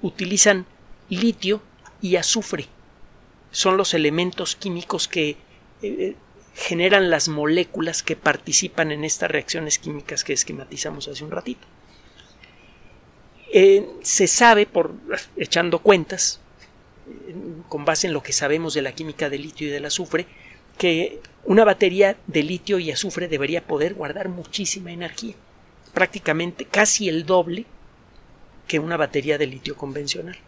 Utilizan 0.02 0.66
litio 1.09 1.62
y 2.02 2.16
azufre. 2.16 2.66
Son 3.52 3.76
los 3.76 3.94
elementos 3.94 4.56
químicos 4.56 5.06
que 5.06 5.37
generan 6.54 7.11
las 7.11 7.28
moléculas 7.28 8.02
que 8.02 8.16
participan 8.16 8.90
en 8.90 9.04
estas 9.04 9.30
reacciones 9.30 9.78
químicas 9.78 10.25
que 10.25 10.33
esquematizamos 10.33 11.06
hace 11.06 11.23
un 11.23 11.30
ratito. 11.30 11.66
se 14.02 14.26
sabe, 14.26 14.66
por 14.66 14.94
echando 15.37 15.78
cuentas, 15.78 16.40
con 17.68 17.85
base 17.85 18.09
en 18.09 18.12
lo 18.12 18.23
que 18.23 18.33
sabemos 18.33 18.75
de 18.75 18.83
la 18.83 18.92
química 18.92 19.30
del 19.30 19.42
litio 19.42 19.68
y 19.68 19.71
del 19.71 19.85
azufre, 19.85 20.26
que 20.78 21.21
una 21.45 21.64
batería 21.64 22.16
de 22.26 22.43
litio 22.43 22.78
y 22.78 22.90
azufre 22.90 23.28
debería 23.28 23.66
poder 23.66 23.95
guardar 23.95 24.28
muchísima 24.28 24.93
energía, 24.93 25.35
prácticamente 25.93 26.64
casi 26.64 27.09
el 27.09 27.26
doble 27.26 27.66
que 28.66 28.78
una 28.78 28.97
batería 28.97 29.37
de 29.37 29.47
litio 29.47 29.76
convencional. 29.76 30.38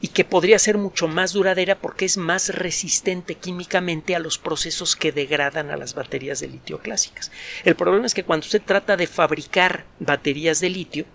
Y 0.00 0.08
que 0.08 0.24
podría 0.24 0.58
ser 0.58 0.76
mucho 0.76 1.08
más 1.08 1.32
duradera 1.32 1.78
porque 1.78 2.04
es 2.04 2.18
más 2.18 2.50
resistente 2.54 3.36
químicamente 3.36 4.14
a 4.14 4.18
los 4.18 4.38
procesos 4.38 4.96
que 4.96 5.12
degradan 5.12 5.70
a 5.70 5.76
las 5.76 5.94
baterías 5.94 6.40
de 6.40 6.48
litio 6.48 6.80
clásicas. 6.80 7.30
El 7.64 7.76
problema 7.76 8.04
es 8.04 8.12
que 8.12 8.24
cuando 8.24 8.44
usted 8.44 8.60
trata 8.60 8.96
de 8.96 9.06
fabricar 9.06 9.84
baterías 10.00 10.60
de 10.60 10.68
litio, 10.68 11.06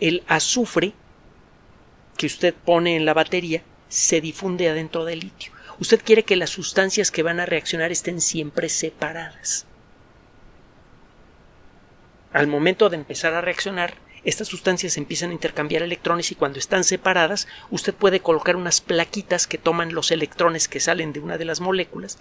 el 0.00 0.24
azufre 0.26 0.92
que 2.16 2.26
usted 2.26 2.54
pone 2.54 2.96
en 2.96 3.04
la 3.04 3.14
batería 3.14 3.62
se 3.88 4.20
difunde 4.20 4.68
adentro 4.68 5.04
del 5.04 5.20
litio 5.20 5.53
Usted 5.80 6.00
quiere 6.04 6.22
que 6.22 6.36
las 6.36 6.50
sustancias 6.50 7.10
que 7.10 7.22
van 7.22 7.40
a 7.40 7.46
reaccionar 7.46 7.90
estén 7.90 8.20
siempre 8.20 8.68
separadas. 8.68 9.66
Al 12.32 12.46
momento 12.46 12.88
de 12.90 12.96
empezar 12.96 13.34
a 13.34 13.40
reaccionar, 13.40 13.94
estas 14.24 14.48
sustancias 14.48 14.96
empiezan 14.96 15.30
a 15.30 15.34
intercambiar 15.34 15.82
electrones 15.82 16.32
y 16.32 16.34
cuando 16.34 16.58
están 16.58 16.82
separadas, 16.82 17.46
usted 17.70 17.92
puede 17.92 18.20
colocar 18.20 18.56
unas 18.56 18.80
plaquitas 18.80 19.46
que 19.46 19.58
toman 19.58 19.94
los 19.94 20.10
electrones 20.10 20.66
que 20.66 20.80
salen 20.80 21.12
de 21.12 21.20
una 21.20 21.36
de 21.36 21.44
las 21.44 21.60
moléculas 21.60 22.18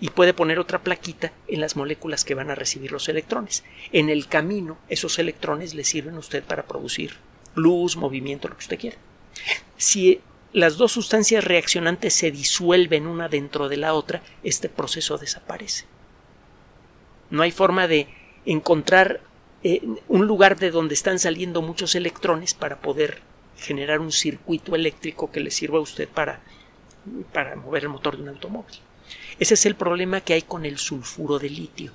y 0.00 0.10
puede 0.10 0.34
poner 0.34 0.58
otra 0.58 0.82
plaquita 0.82 1.32
en 1.46 1.60
las 1.60 1.76
moléculas 1.76 2.24
que 2.24 2.34
van 2.34 2.50
a 2.50 2.56
recibir 2.56 2.90
los 2.90 3.08
electrones. 3.08 3.62
En 3.92 4.08
el 4.10 4.26
camino, 4.26 4.78
esos 4.88 5.18
electrones 5.18 5.74
le 5.74 5.84
sirven 5.84 6.16
a 6.16 6.18
usted 6.18 6.42
para 6.42 6.64
producir 6.64 7.14
luz, 7.54 7.96
movimiento, 7.96 8.48
lo 8.48 8.56
que 8.56 8.64
usted 8.64 8.78
quiera. 8.78 8.96
Si 9.76 10.20
las 10.54 10.76
dos 10.76 10.92
sustancias 10.92 11.42
reaccionantes 11.42 12.14
se 12.14 12.30
disuelven 12.30 13.08
una 13.08 13.28
dentro 13.28 13.68
de 13.68 13.76
la 13.76 13.92
otra, 13.92 14.22
este 14.44 14.68
proceso 14.68 15.18
desaparece. 15.18 15.84
No 17.28 17.42
hay 17.42 17.50
forma 17.50 17.88
de 17.88 18.06
encontrar 18.46 19.20
eh, 19.64 19.82
un 20.06 20.26
lugar 20.28 20.56
de 20.56 20.70
donde 20.70 20.94
están 20.94 21.18
saliendo 21.18 21.60
muchos 21.60 21.96
electrones 21.96 22.54
para 22.54 22.80
poder 22.80 23.18
generar 23.56 23.98
un 23.98 24.12
circuito 24.12 24.76
eléctrico 24.76 25.32
que 25.32 25.40
le 25.40 25.50
sirva 25.50 25.78
a 25.78 25.82
usted 25.82 26.08
para, 26.08 26.40
para 27.32 27.56
mover 27.56 27.82
el 27.82 27.88
motor 27.88 28.16
de 28.16 28.22
un 28.22 28.28
automóvil. 28.28 28.76
Ese 29.40 29.54
es 29.54 29.66
el 29.66 29.74
problema 29.74 30.20
que 30.20 30.34
hay 30.34 30.42
con 30.42 30.64
el 30.64 30.78
sulfuro 30.78 31.40
de 31.40 31.50
litio. 31.50 31.90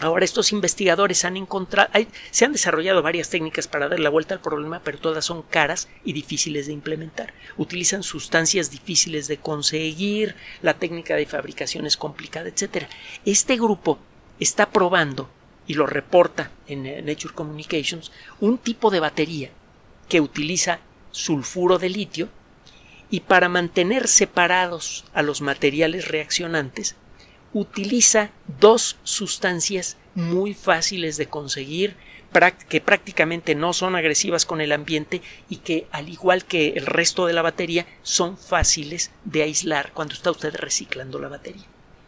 Ahora 0.00 0.24
estos 0.24 0.52
investigadores 0.52 1.24
han 1.24 1.36
encontrado, 1.36 1.90
se 2.30 2.44
han 2.44 2.52
desarrollado 2.52 3.02
varias 3.02 3.30
técnicas 3.30 3.66
para 3.66 3.88
dar 3.88 3.98
la 3.98 4.10
vuelta 4.10 4.34
al 4.34 4.40
problema, 4.40 4.80
pero 4.84 4.98
todas 4.98 5.24
son 5.24 5.42
caras 5.42 5.88
y 6.04 6.12
difíciles 6.12 6.68
de 6.68 6.72
implementar. 6.72 7.34
Utilizan 7.56 8.04
sustancias 8.04 8.70
difíciles 8.70 9.26
de 9.26 9.38
conseguir, 9.38 10.36
la 10.62 10.74
técnica 10.74 11.16
de 11.16 11.26
fabricación 11.26 11.84
es 11.84 11.96
complicada, 11.96 12.48
etc. 12.48 12.86
Este 13.24 13.56
grupo 13.56 13.98
está 14.38 14.70
probando 14.70 15.28
y 15.66 15.74
lo 15.74 15.86
reporta 15.86 16.52
en 16.68 16.84
Nature 17.04 17.34
Communications 17.34 18.12
un 18.38 18.58
tipo 18.58 18.90
de 18.90 19.00
batería 19.00 19.50
que 20.08 20.20
utiliza 20.20 20.78
sulfuro 21.10 21.78
de 21.78 21.88
litio 21.88 22.28
y 23.10 23.20
para 23.20 23.48
mantener 23.48 24.06
separados 24.06 25.04
a 25.12 25.22
los 25.22 25.40
materiales 25.40 26.06
reaccionantes 26.06 26.94
utiliza 27.52 28.30
dos 28.60 28.96
sustancias 29.02 29.96
muy 30.14 30.54
fáciles 30.54 31.16
de 31.16 31.26
conseguir, 31.26 31.96
que 32.68 32.80
prácticamente 32.80 33.54
no 33.54 33.72
son 33.72 33.96
agresivas 33.96 34.44
con 34.44 34.60
el 34.60 34.72
ambiente 34.72 35.22
y 35.48 35.56
que, 35.56 35.86
al 35.90 36.08
igual 36.08 36.44
que 36.44 36.70
el 36.70 36.86
resto 36.86 37.26
de 37.26 37.32
la 37.32 37.42
batería, 37.42 37.86
son 38.02 38.36
fáciles 38.36 39.10
de 39.24 39.42
aislar 39.42 39.92
cuando 39.92 40.14
está 40.14 40.30
usted 40.30 40.54
reciclando 40.54 41.18
la 41.18 41.28
batería. 41.28 41.64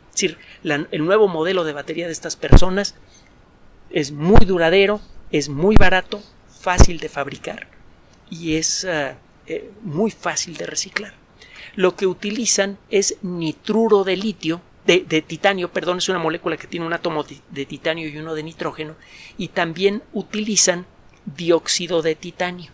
Es 0.08 0.14
decir, 0.14 0.38
el 0.62 1.04
nuevo 1.04 1.28
modelo 1.28 1.64
de 1.64 1.72
batería 1.72 2.06
de 2.06 2.12
estas 2.12 2.36
personas 2.36 2.94
es 3.90 4.12
muy 4.12 4.44
duradero, 4.44 5.00
es 5.32 5.48
muy 5.48 5.76
barato, 5.76 6.22
fácil 6.60 6.98
de 6.98 7.08
fabricar 7.08 7.68
y 8.28 8.56
es 8.56 8.84
ah, 8.84 9.16
eh, 9.46 9.70
muy 9.82 10.10
fácil 10.10 10.56
de 10.56 10.66
reciclar. 10.66 11.14
Lo 11.74 11.96
que 11.96 12.06
utilizan 12.06 12.78
es 12.90 13.16
nitruro 13.22 14.04
de 14.04 14.16
litio 14.16 14.60
de, 14.86 15.22
titanio, 15.22 15.70
perdón, 15.70 15.98
es 15.98 16.08
una 16.08 16.18
molécula 16.18 16.56
que 16.56 16.66
tiene 16.66 16.86
un 16.86 16.92
átomo 16.92 17.24
de, 17.24 17.66
titanio 17.66 18.08
y 18.08 18.16
uno 18.16 18.34
de 18.34 18.42
nitrógeno, 18.42 18.96
y 19.36 19.48
también 19.48 20.02
utilizan 20.12 20.86
dióxido 21.24 22.02
de 22.02 22.14
titanio. 22.14 22.72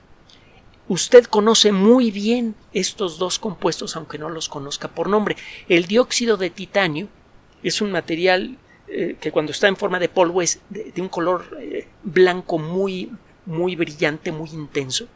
Usted 0.88 1.24
conoce 1.24 1.72
muy 1.72 2.10
bien 2.10 2.54
estos 2.72 3.18
dos 3.18 3.38
compuestos, 3.38 3.96
aunque 3.96 4.18
no 4.18 4.28
los 4.28 4.48
conozca 4.48 4.88
por 4.88 5.08
nombre. 5.08 5.36
El 5.68 5.86
dióxido 5.86 6.36
de 6.36 6.48
titanio 6.50 7.08
es 7.64 7.80
un 7.80 7.90
material 7.90 8.56
eh, 8.88 9.16
que 9.20 9.32
cuando 9.32 9.50
está 9.50 9.66
en 9.66 9.76
forma 9.76 9.98
de 9.98 10.08
polvo 10.08 10.42
es 10.42 10.60
de, 10.70 10.92
un 10.98 11.08
color 11.08 11.58
eh, 11.60 11.88
blanco 12.04 12.58
muy, 12.58 13.10
muy 13.44 13.74
brillante, 13.74 14.30
muy 14.30 14.50
intenso, 14.50 15.08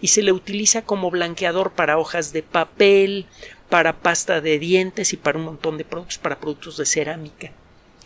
y 0.00 0.08
se 0.08 0.22
le 0.22 0.30
utiliza 0.30 0.82
como 0.82 1.10
blanqueador 1.10 1.72
para 1.72 1.98
hojas 1.98 2.32
de 2.32 2.44
papel, 2.44 3.26
para 3.68 4.00
pasta 4.00 4.40
de 4.40 4.58
dientes 4.58 5.12
y 5.12 5.16
para 5.16 5.38
un 5.38 5.44
montón 5.44 5.78
de 5.78 5.84
productos, 5.84 6.18
para 6.18 6.38
productos 6.38 6.76
de 6.76 6.86
cerámica. 6.86 7.50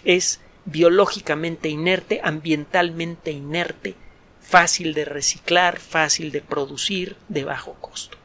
Es 0.04 0.40
biológicamente 0.64 1.68
inerte, 1.68 2.20
ambientalmente 2.22 3.30
inerte, 3.30 3.94
fácil 4.40 4.94
de 4.94 5.04
reciclar, 5.04 5.78
fácil 5.78 6.32
de 6.32 6.40
producir, 6.40 7.16
de 7.28 7.44
bajo 7.44 7.74
costo. 7.74 8.16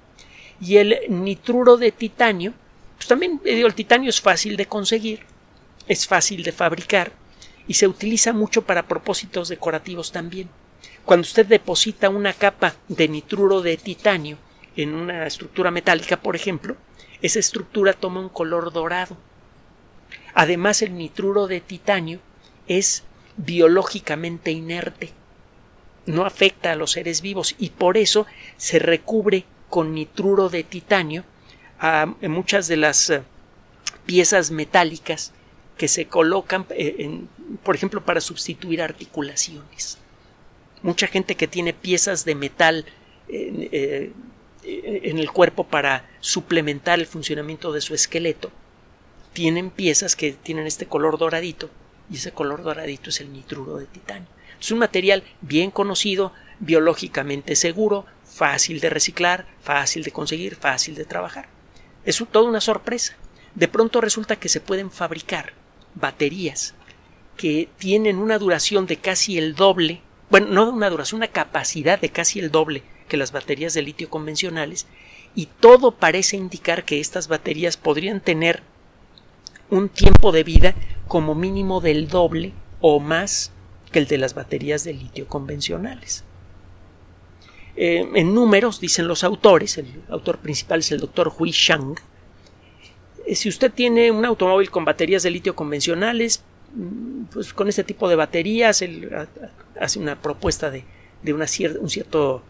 Y 0.62 0.78
el 0.78 0.98
nitruro 1.10 1.78
de 1.78 1.92
titanio, 1.92 2.54
pues 2.96 3.08
también 3.08 3.42
eh, 3.44 3.62
el 3.62 3.76
titanio 3.76 4.10
es 4.10 4.22
fácil 4.22 4.56
de 4.56 4.68
conseguir, 4.68 5.22
es 5.88 6.08
fácil 6.08 6.44
de 6.44 6.52
fabricar 6.52 7.12
y 7.68 7.74
se 7.74 7.88
utiliza 7.88 8.32
mucho 8.32 8.64
para 8.64 8.88
propósitos 8.88 9.50
decorativos 9.50 10.12
también. 10.12 10.50
Cuando 11.04 11.22
usted 11.22 11.46
deposita 11.46 12.10
una 12.10 12.34
capa 12.34 12.76
de 12.88 13.08
nitruro 13.08 13.62
de 13.62 13.78
titanio 13.78 14.38
en 14.76 14.94
una 14.94 15.26
estructura 15.26 15.72
metálica, 15.72 16.18
por 16.22 16.36
ejemplo, 16.36 16.76
esa 17.22 17.40
estructura 17.40 17.94
toma 17.94 18.20
un 18.20 18.30
color 18.30 18.72
dorado. 18.72 19.18
Además, 20.34 20.82
el 20.82 20.96
nitruro 20.96 21.48
de 21.48 21.62
titanio 21.62 22.20
es 22.68 23.04
biológicamente 23.38 24.52
inerte, 24.52 25.12
no 26.06 26.26
afecta 26.26 26.72
a 26.72 26.76
los 26.76 26.92
seres 26.92 27.22
vivos 27.22 27.56
y 27.58 27.70
por 27.72 27.98
eso 27.98 28.26
se 28.58 28.80
recubre 28.80 29.46
con 29.70 29.94
nitruro 29.94 30.50
de 30.50 30.64
titanio 30.64 31.24
a 31.80 32.06
muchas 32.22 32.68
de 32.68 32.78
las 32.78 33.10
eh, 33.10 33.24
piezas 34.06 34.52
metálicas 34.52 35.34
que 35.78 35.88
se 35.88 36.06
colocan, 36.08 36.66
eh, 36.70 37.22
por 37.64 37.76
ejemplo, 37.76 38.04
para 38.06 38.22
sustituir 38.22 38.82
articulaciones. 38.82 39.98
Mucha 40.82 41.08
gente 41.08 41.36
que 41.36 41.48
tiene 41.48 41.74
piezas 41.74 42.24
de 42.24 42.36
metal 42.36 42.86
eh, 43.28 44.12
en 44.66 45.20
el 45.20 45.32
cuerpo 45.32 45.66
para 45.66 46.10
suplementar 46.20 47.00
el 47.00 47.06
funcionamiento 47.06 47.72
de 47.72 47.82
su 47.82 47.94
esqueleto, 47.94 48.52
tienen 49.34 49.70
piezas 49.70 50.16
que 50.16 50.32
tienen 50.34 50.66
este 50.66 50.86
color 50.86 51.18
doradito 51.18 51.70
y 52.10 52.16
ese 52.16 52.32
color 52.32 52.64
doradito 52.64 53.10
es 53.10 53.22
el 53.22 53.32
nitruro 53.32 53.78
de 53.78 53.86
titanio. 53.86 54.28
Es 54.60 54.72
un 54.72 54.80
material 54.80 55.24
bien 55.42 55.72
conocido, 55.72 56.32
biológicamente 56.60 57.56
seguro, 57.56 58.06
fácil 58.24 58.80
de 58.80 58.90
reciclar, 58.90 59.46
fácil 59.62 60.04
de 60.04 60.12
conseguir, 60.12 60.56
fácil 60.56 60.96
de 60.96 61.06
trabajar. 61.06 61.48
Es 62.06 62.24
toda 62.32 62.48
una 62.50 62.62
sorpresa. 62.62 63.16
De 63.54 63.68
pronto 63.68 64.02
resulta 64.02 64.38
que 64.38 64.50
se 64.50 64.62
pueden 64.62 64.92
fabricar 64.92 65.54
baterías 65.96 66.74
que 67.38 67.70
tienen 67.78 68.18
una 68.18 68.38
duración 68.38 68.86
de 68.86 68.98
casi 68.98 69.38
el 69.38 69.56
doble, 69.56 70.02
bueno, 70.30 70.48
no 70.48 70.70
una 70.70 70.90
duración, 70.90 71.20
una 71.20 71.28
capacidad 71.28 72.00
de 72.00 72.10
casi 72.10 72.40
el 72.40 72.52
doble 72.52 72.84
que 73.08 73.18
las 73.18 73.32
baterías 73.32 73.74
de 73.74 73.82
litio 73.82 74.10
convencionales 74.10 74.88
y 75.36 75.48
todo 75.48 75.92
parece 75.92 76.38
indicar 76.38 76.86
que 76.86 77.00
estas 77.00 77.28
baterías 77.28 77.78
podrían 77.78 78.22
tener 78.22 78.64
un 79.70 79.90
tiempo 79.90 80.32
de 80.32 80.44
vida 80.44 80.76
como 81.08 81.36
mínimo 81.36 81.82
del 81.82 82.08
doble 82.08 82.54
o 82.82 83.00
más 83.00 83.52
que 83.92 84.00
el 84.00 84.08
de 84.08 84.18
las 84.18 84.34
baterías 84.34 84.84
de 84.84 84.94
litio 84.94 85.28
convencionales. 85.28 86.24
Eh, 87.76 88.08
en 88.16 88.34
números, 88.34 88.80
dicen 88.80 89.08
los 89.08 89.24
autores, 89.24 89.78
el 89.78 89.88
autor 90.10 90.38
principal 90.38 90.80
es 90.80 90.92
el 90.92 91.00
doctor 91.00 91.34
Hui 91.38 91.52
Shang, 91.52 91.96
eh, 93.26 93.36
si 93.36 93.50
usted 93.50 93.72
tiene 93.72 94.12
un 94.12 94.24
automóvil 94.24 94.70
con 94.70 94.86
baterías 94.86 95.24
de 95.24 95.32
litio 95.32 95.56
convencionales, 95.56 96.44
mm, 96.74 97.26
pues 97.26 97.54
con 97.54 97.68
este 97.68 97.84
tipo 97.84 98.08
de 98.08 98.16
baterías, 98.16 98.82
él 98.82 99.10
hace 99.80 100.00
una 100.00 100.22
propuesta 100.22 100.70
de, 100.70 100.84
de 101.24 101.34
un 101.34 101.90
cierto 101.90 102.44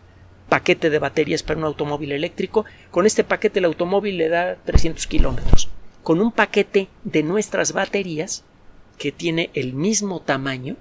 paquete 0.50 0.90
de 0.90 1.00
baterías 1.00 1.44
para 1.44 1.60
un 1.60 1.66
automóvil 1.66 2.12
eléctrico. 2.12 2.66
Con 2.92 3.06
este 3.06 3.24
paquete 3.24 3.60
el 3.60 3.66
automóvil 3.66 4.18
le 4.18 4.30
da 4.30 4.56
300 4.56 5.08
kilómetros. 5.08 5.70
Con 6.04 6.22
un 6.22 6.32
paquete 6.32 6.88
de 7.04 7.24
nuestras 7.24 7.74
baterías, 7.74 8.44
que 8.98 9.12
tiene 9.12 9.50
el 9.54 9.74
mismo 9.74 10.22
tamaño 10.22 10.78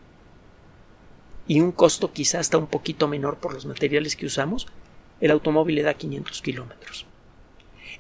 y 1.47 1.61
un 1.61 1.73
costo 1.73 2.13
quizás 2.13 2.43
hasta 2.43 2.59
un 2.59 2.67
poquito 2.67 3.09
menor 3.09 3.39
por 3.39 3.53
los 3.53 3.67
materiales 3.67 4.17
que 4.17 4.27
usamos, 4.27 4.67
el 5.21 5.31
automóvil 5.31 5.77
le 5.77 5.83
da 5.83 5.95
500 5.95 6.43
kilómetros. 6.43 7.07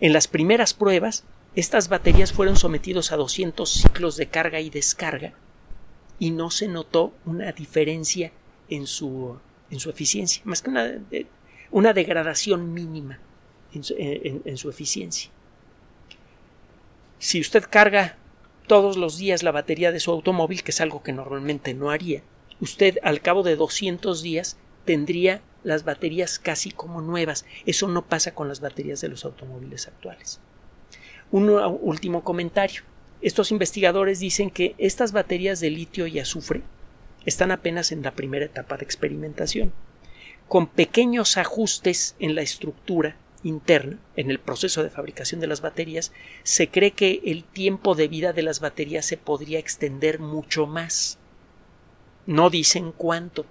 En 0.00 0.12
las 0.12 0.28
primeras 0.28 0.74
pruebas, 0.74 1.24
estas 1.54 1.88
baterías 1.88 2.32
fueron 2.32 2.56
sometidos 2.56 3.12
a 3.12 3.16
200 3.16 3.70
ciclos 3.70 4.16
de 4.16 4.26
carga 4.26 4.60
y 4.60 4.70
descarga 4.70 5.34
y 6.18 6.30
no 6.30 6.50
se 6.50 6.68
notó 6.68 7.12
una 7.24 7.52
diferencia 7.52 8.32
en 8.68 8.86
su, 8.86 9.38
en 9.70 9.78
su 9.78 9.90
eficiencia, 9.90 10.42
más 10.44 10.62
que 10.62 10.70
una 10.70 10.98
una 11.74 11.92
degradación 11.92 12.72
mínima 12.72 13.18
en 13.72 13.82
su, 14.56 14.70
eficiencia. 14.70 15.28
Si 17.18 17.40
usted 17.40 17.64
carga 17.68 18.16
todos 18.68 18.96
los 18.96 19.18
días 19.18 19.42
la 19.42 19.50
batería 19.50 19.90
de 19.90 19.98
su 19.98 20.12
automóvil, 20.12 20.62
que 20.62 20.70
es 20.70 20.80
algo 20.80 21.02
que 21.02 21.12
normalmente 21.12 21.74
no 21.74 21.90
haría, 21.90 22.22
usted 22.60 22.98
al 23.02 23.20
cabo 23.22 23.42
de 23.42 23.56
200 23.56 24.22
días 24.22 24.56
tendría 24.84 25.42
las 25.64 25.84
baterías 25.84 26.38
casi 26.38 26.70
como 26.70 27.00
nuevas. 27.00 27.44
Eso 27.66 27.88
no 27.88 28.06
pasa 28.06 28.36
con 28.36 28.46
las 28.46 28.60
baterías 28.60 29.00
de 29.00 29.08
los 29.08 29.24
automóviles 29.24 29.88
actuales. 29.88 30.38
Un 31.32 31.48
último 31.50 32.22
comentario. 32.22 32.82
Estos 33.20 33.50
investigadores 33.50 34.20
dicen 34.20 34.50
que 34.50 34.76
estas 34.78 35.10
baterías 35.10 35.58
de 35.58 35.70
litio 35.70 36.06
y 36.06 36.20
azufre 36.20 36.62
están 37.26 37.50
apenas 37.50 37.90
en 37.90 38.02
la 38.02 38.12
primera 38.12 38.44
etapa 38.44 38.76
de 38.76 38.84
experimentación 38.84 39.72
con 40.48 40.66
pequeños 40.66 41.36
ajustes 41.36 42.16
en 42.18 42.34
la 42.34 42.42
estructura 42.42 43.16
interna, 43.42 43.98
en 44.16 44.30
el 44.30 44.38
proceso 44.38 44.82
de 44.82 44.90
fabricación 44.90 45.40
de 45.40 45.46
las 45.46 45.60
baterías, 45.60 46.12
se 46.42 46.68
cree 46.68 46.92
que 46.92 47.20
el 47.24 47.44
tiempo 47.44 47.94
de 47.94 48.08
vida 48.08 48.32
de 48.32 48.42
las 48.42 48.60
baterías 48.60 49.04
se 49.06 49.16
podría 49.16 49.58
extender 49.58 50.18
mucho 50.18 50.66
más. 50.66 51.18
No 52.26 52.50
dicen 52.50 52.92
cuánto, 52.92 53.44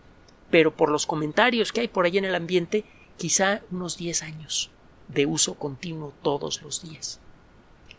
pero 0.50 0.76
por 0.76 0.90
los 0.90 1.06
comentarios 1.06 1.72
que 1.72 1.82
hay 1.82 1.88
por 1.88 2.06
ahí 2.06 2.18
en 2.18 2.26
el 2.26 2.36
ambiente, 2.36 2.86
quizá 3.18 3.62
unos 3.72 3.98
10 3.98 4.24
años 4.24 4.72
de 5.08 5.26
uso 5.26 5.56
continuo 5.56 6.14
todos 6.22 6.62
los 6.62 6.82
días. 6.82 7.20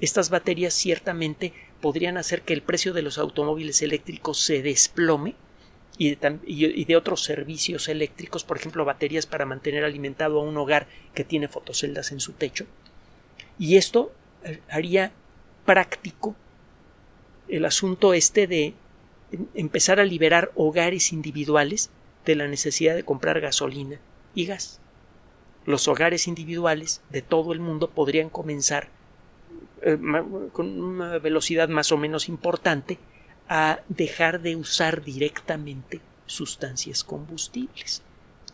Estas 0.01 0.31
baterías 0.31 0.75
ciertamente 0.75 1.53
podrían 1.81 2.17
hacer 2.17 2.43
que 2.43 2.53
el 2.53 2.63
precio 2.63 2.93
de 2.93 3.03
los 3.03 3.19
automóviles 3.19 3.83
eléctricos 3.83 4.41
se 4.41 4.63
desplome 4.63 5.37
y 5.97 6.85
de, 6.85 6.97
otros 6.97 7.23
servicios 7.23 7.89
eléctricos, 7.89 8.45
por 8.45 8.57
ejemplo, 8.57 8.85
baterías 8.85 9.27
para 9.27 9.47
mantener 9.47 9.85
alimentado 9.85 10.41
a 10.41 10.45
un 10.45 10.57
hogar 10.57 10.89
que 11.15 11.25
tiene 11.25 11.49
fotoceldas 11.49 12.11
en 12.11 12.21
su 12.21 12.33
techo. 12.33 12.67
Y 13.59 13.77
esto 13.77 14.13
eh, 14.43 14.61
haría 14.69 15.13
práctico 15.65 16.35
el 17.49 17.65
asunto 17.65 18.15
este 18.15 18.47
de 18.47 18.75
empezar 19.55 20.01
a 20.01 20.05
liberar 20.05 20.51
hogares 20.57 21.13
individuales 21.13 21.91
de 22.25 22.35
la 22.37 22.49
necesidad 22.49 22.95
de 22.95 23.05
comprar 23.05 23.41
gasolina 23.41 24.01
y 24.35 24.47
gas. 24.47 24.81
Los 25.65 25.87
hogares 25.89 26.27
individuales 26.27 27.03
de 27.11 27.23
todo 27.23 27.53
el 27.53 27.61
mundo 27.61 27.91
podrían 27.91 28.31
comenzar 28.31 28.89
eh, 29.83 29.99
con 30.53 30.83
una 30.83 31.19
velocidad 31.19 31.69
más 31.69 31.93
o 31.93 31.97
menos 31.97 32.29
importante 32.29 32.99
a 33.49 33.81
dejar 33.89 34.41
de 34.41 34.57
usar 34.57 35.03
directamente 35.03 36.01
sustancias 36.27 37.05
combustibles 37.05 38.03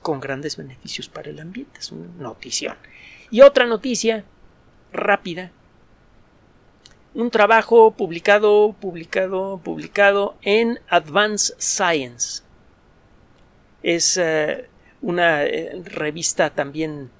con 0.02 0.20
grandes 0.20 0.56
beneficios 0.56 1.09
para 1.09 1.30
el 1.30 1.40
ambiente. 1.40 1.78
Es 1.78 1.92
una 1.92 2.09
notición. 2.18 2.76
Y 3.30 3.42
otra 3.42 3.66
noticia 3.66 4.25
rápida. 4.92 5.52
Un 7.14 7.30
trabajo 7.30 7.92
publicado, 7.92 8.75
publicado, 8.80 9.61
publicado 9.62 10.37
en 10.42 10.80
Advanced 10.88 11.56
Science. 11.59 12.42
Es 13.82 14.16
eh, 14.16 14.68
una 15.02 15.44
eh, 15.44 15.82
revista 15.85 16.50
también 16.50 17.11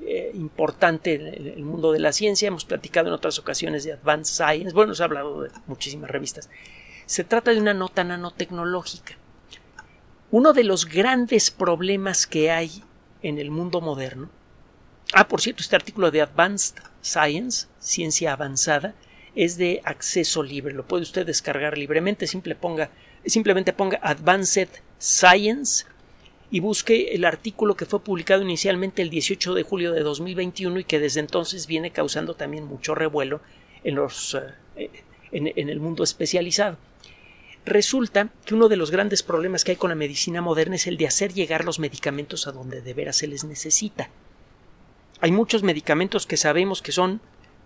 eh, 0.00 0.30
importante 0.34 1.14
en 1.14 1.46
el 1.46 1.64
mundo 1.64 1.92
de 1.92 2.00
la 2.00 2.12
ciencia. 2.12 2.48
Hemos 2.48 2.64
platicado 2.64 3.08
en 3.08 3.14
otras 3.14 3.38
ocasiones 3.38 3.84
de 3.84 3.92
Advanced 3.92 4.34
Science. 4.34 4.74
Bueno, 4.74 4.94
se 4.94 5.02
ha 5.02 5.06
hablado 5.06 5.42
de 5.42 5.50
muchísimas 5.66 6.10
revistas. 6.10 6.48
Se 7.10 7.24
trata 7.24 7.50
de 7.50 7.58
una 7.58 7.74
nota 7.74 8.04
nanotecnológica. 8.04 9.16
Uno 10.30 10.52
de 10.52 10.62
los 10.62 10.86
grandes 10.86 11.50
problemas 11.50 12.24
que 12.24 12.52
hay 12.52 12.84
en 13.20 13.40
el 13.40 13.50
mundo 13.50 13.80
moderno. 13.80 14.30
Ah, 15.12 15.26
por 15.26 15.40
cierto, 15.40 15.60
este 15.60 15.74
artículo 15.74 16.12
de 16.12 16.22
Advanced 16.22 16.76
Science, 17.02 17.66
ciencia 17.80 18.32
avanzada, 18.32 18.94
es 19.34 19.56
de 19.56 19.80
acceso 19.84 20.44
libre. 20.44 20.72
Lo 20.72 20.86
puede 20.86 21.02
usted 21.02 21.26
descargar 21.26 21.76
libremente. 21.76 22.26
Ponga, 22.54 22.90
simplemente 23.26 23.72
ponga 23.72 23.98
Advanced 24.04 24.68
Science 25.00 25.86
y 26.48 26.60
busque 26.60 27.12
el 27.12 27.24
artículo 27.24 27.74
que 27.74 27.86
fue 27.86 28.04
publicado 28.04 28.42
inicialmente 28.42 29.02
el 29.02 29.10
18 29.10 29.54
de 29.54 29.64
julio 29.64 29.90
de 29.90 30.02
2021 30.02 30.78
y 30.78 30.84
que 30.84 31.00
desde 31.00 31.18
entonces 31.18 31.66
viene 31.66 31.90
causando 31.90 32.34
también 32.34 32.66
mucho 32.66 32.94
revuelo 32.94 33.40
en, 33.82 33.96
los, 33.96 34.36
eh, 34.76 34.90
en, 35.32 35.68
el 35.68 35.80
mundo 35.80 36.04
especializado. 36.04 36.78
Resulta 37.70 38.30
que 38.44 38.56
uno 38.56 38.68
de 38.68 38.76
los 38.76 38.90
grandes 38.90 39.22
problemas 39.22 39.62
que 39.62 39.70
hay 39.70 39.76
con 39.76 39.90
la 39.90 39.94
medicina 39.94 40.42
moderna 40.42 40.74
es 40.74 40.88
el 40.88 40.96
de 40.96 41.06
hacer 41.06 41.32
llegar 41.32 41.64
los 41.64 41.78
medicamentos 41.78 42.48
a 42.48 42.52
donde 42.52 42.82
de 42.82 42.94
veras 42.94 43.18
se 43.18 43.28
les 43.28 43.44
necesita. 43.44 44.10
Hay 45.20 45.30
muchos 45.30 45.62
medicamentos 45.62 46.26
que 46.26 46.36
sabemos 46.36 46.82
que 46.82 46.90
son 46.90 47.20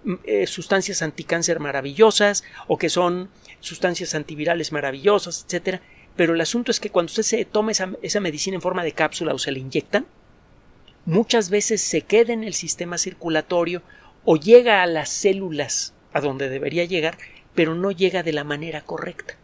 mm, 0.05 0.15
eh, 0.25 0.47
sustancias 0.47 1.01
anticáncer 1.01 1.59
maravillosas 1.59 2.45
o 2.67 2.77
que 2.77 2.91
son 2.91 3.31
sustancias 3.61 4.15
antivirales 4.15 4.73
maravillosas, 4.73 5.47
etcétera, 5.47 5.81
pero 6.17 6.35
el 6.35 6.41
asunto 6.43 6.71
es 6.71 6.81
que 6.81 6.91
cuando 6.91 7.09
usted 7.09 7.23
se 7.23 7.43
toma 7.47 7.73
esa, 7.73 8.21
medicina 8.21 8.57
en 8.57 8.63
forma 8.63 8.85
de 8.85 8.93
cápsula 8.93 9.33
o 9.33 9.39
se 9.39 9.53
la 9.53 9.59
inyectan, 9.59 10.05
muchas 11.07 11.49
veces 11.49 11.81
se 11.81 12.03
queda 12.03 12.35
en 12.35 12.45
el 12.45 12.53
sistema 12.53 12.99
circulatorio 12.99 13.81
o 14.27 14.37
llega 14.37 14.83
a 14.83 14.87
las 14.87 15.09
células 15.09 15.95
a 16.13 16.21
donde 16.21 16.51
debería 16.51 16.85
llegar, 16.85 17.17
pero 17.55 17.75
no 17.75 17.91
llega 17.91 18.23
de 18.23 18.35
la 18.35 18.45
manera 18.45 18.83
correcta. 18.83 19.39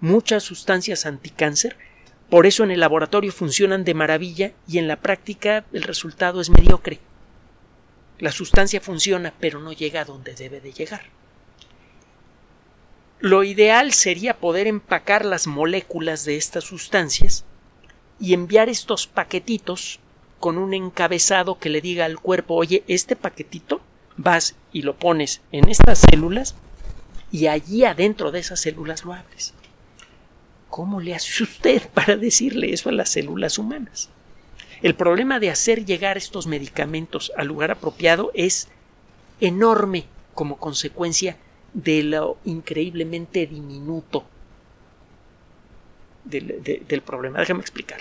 Muchas 0.00 0.42
sustancias 0.42 1.06
anticáncer, 1.06 1.76
por 2.28 2.46
eso 2.46 2.64
en 2.64 2.70
el 2.70 2.80
laboratorio 2.80 3.32
funcionan 3.32 3.84
de 3.84 3.94
maravilla 3.94 4.52
y 4.68 4.78
en 4.78 4.88
la 4.88 4.96
práctica 4.96 5.64
el 5.72 5.82
resultado 5.82 6.40
es 6.40 6.50
mediocre. 6.50 7.00
La 8.18 8.32
sustancia 8.32 8.80
funciona, 8.80 9.32
pero 9.40 9.60
no 9.60 9.72
llega 9.72 10.02
a 10.02 10.04
donde 10.04 10.34
debe 10.34 10.60
de 10.60 10.72
llegar. 10.72 11.02
Lo 13.20 13.44
ideal 13.44 13.92
sería 13.92 14.36
poder 14.38 14.66
empacar 14.66 15.24
las 15.24 15.46
moléculas 15.46 16.24
de 16.24 16.36
estas 16.36 16.64
sustancias 16.64 17.44
y 18.20 18.34
enviar 18.34 18.68
estos 18.68 19.06
paquetitos 19.06 20.00
con 20.40 20.58
un 20.58 20.74
encabezado 20.74 21.58
que 21.58 21.70
le 21.70 21.80
diga 21.80 22.04
al 22.04 22.20
cuerpo, 22.20 22.54
oye, 22.54 22.84
este 22.88 23.16
paquetito 23.16 23.80
vas 24.16 24.54
y 24.72 24.82
lo 24.82 24.96
pones 24.96 25.40
en 25.52 25.68
estas 25.68 26.00
células 26.00 26.54
y 27.30 27.46
allí 27.46 27.84
adentro 27.84 28.32
de 28.32 28.40
esas 28.40 28.60
células 28.60 29.04
lo 29.04 29.14
abres. 29.14 29.54
¿Cómo 30.76 31.00
le 31.00 31.14
hace 31.14 31.42
usted 31.42 31.88
para 31.94 32.18
decirle 32.18 32.70
eso 32.70 32.90
a 32.90 32.92
las 32.92 33.08
células 33.08 33.56
humanas? 33.56 34.10
El 34.82 34.94
problema 34.94 35.40
de 35.40 35.48
hacer 35.48 35.86
llegar 35.86 36.18
estos 36.18 36.46
medicamentos 36.46 37.32
al 37.34 37.46
lugar 37.46 37.70
apropiado 37.70 38.30
es 38.34 38.68
enorme 39.40 40.04
como 40.34 40.58
consecuencia 40.58 41.38
de 41.72 42.02
lo 42.02 42.36
increíblemente 42.44 43.46
diminuto 43.46 44.26
del, 46.24 47.02
problema. 47.06 47.38
Déjame 47.38 47.60
explicar. 47.60 48.00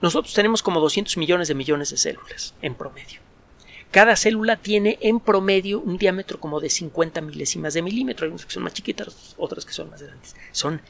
Nosotros 0.00 0.32
tenemos 0.34 0.62
como 0.62 0.78
200 0.78 1.16
millones 1.16 1.48
de 1.48 1.54
millones 1.56 1.90
de 1.90 1.96
células 1.96 2.54
en 2.62 2.76
promedio. 2.76 3.23
Cada 3.94 4.16
célula 4.16 4.56
tiene 4.56 4.98
en 5.02 5.20
promedio 5.20 5.78
un 5.78 5.98
diámetro 5.98 6.40
como 6.40 6.58
de 6.58 6.68
50 6.68 7.20
milésimas 7.20 7.74
de 7.74 7.82
milímetro. 7.82 8.24
Hay 8.24 8.30
unas 8.30 8.44
que 8.44 8.50
son 8.50 8.64
más 8.64 8.72
chiquitas, 8.72 9.36
otras 9.38 9.64
que 9.64 9.72
son 9.72 9.88
más 9.88 10.02
grandes. 10.02 10.34
Son 10.50 10.80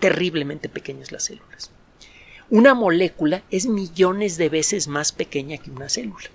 terriblemente 0.00 0.68
pequeñas 0.68 1.12
las 1.12 1.22
células. 1.22 1.70
Una 2.50 2.74
molécula 2.74 3.44
es 3.52 3.66
millones 3.66 4.38
de 4.38 4.48
veces 4.48 4.88
más 4.88 5.12
pequeña 5.12 5.58
que 5.58 5.70
una 5.70 5.88
célula 5.88 6.30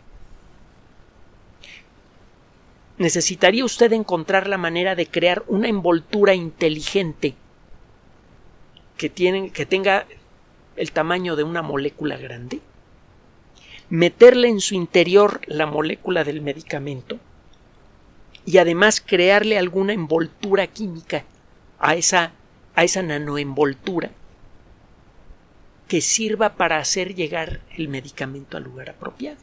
necesitaría 2.98 3.66
usted 3.66 3.92
encontrar 3.92 4.48
la 4.48 4.58
manera 4.58 4.96
de 4.96 5.08
crear 5.08 5.44
una 5.48 5.68
envoltura 5.68 6.34
inteligente 6.34 7.36
que, 8.96 9.12
que 9.12 9.66
tenga 9.66 10.08
el 10.78 10.92
tamaño 10.94 11.36
de 11.36 11.44
una 11.44 11.62
molécula 11.62 12.16
grande, 12.16 12.62
meterle 13.90 14.50
en 14.50 14.60
su 14.60 14.76
interior 14.76 15.42
la 15.48 15.66
molécula 15.66 16.24
del 16.24 16.42
medicamento 16.42 17.20
y 18.46 18.58
además 18.58 19.02
crearle 19.06 19.58
alguna 19.58 19.94
envoltura 19.94 20.68
química 20.68 21.26
a 21.80 21.96
esa, 21.96 22.32
a 22.76 22.84
esa 22.84 23.02
nanoenvoltura 23.02 24.12
que 25.88 26.02
sirva 26.02 26.56
para 26.56 26.80
hacer 26.80 27.16
llegar 27.16 27.62
el 27.78 27.88
medicamento 27.88 28.58
al 28.58 28.64
lugar 28.64 28.90
apropiado. 28.90 29.38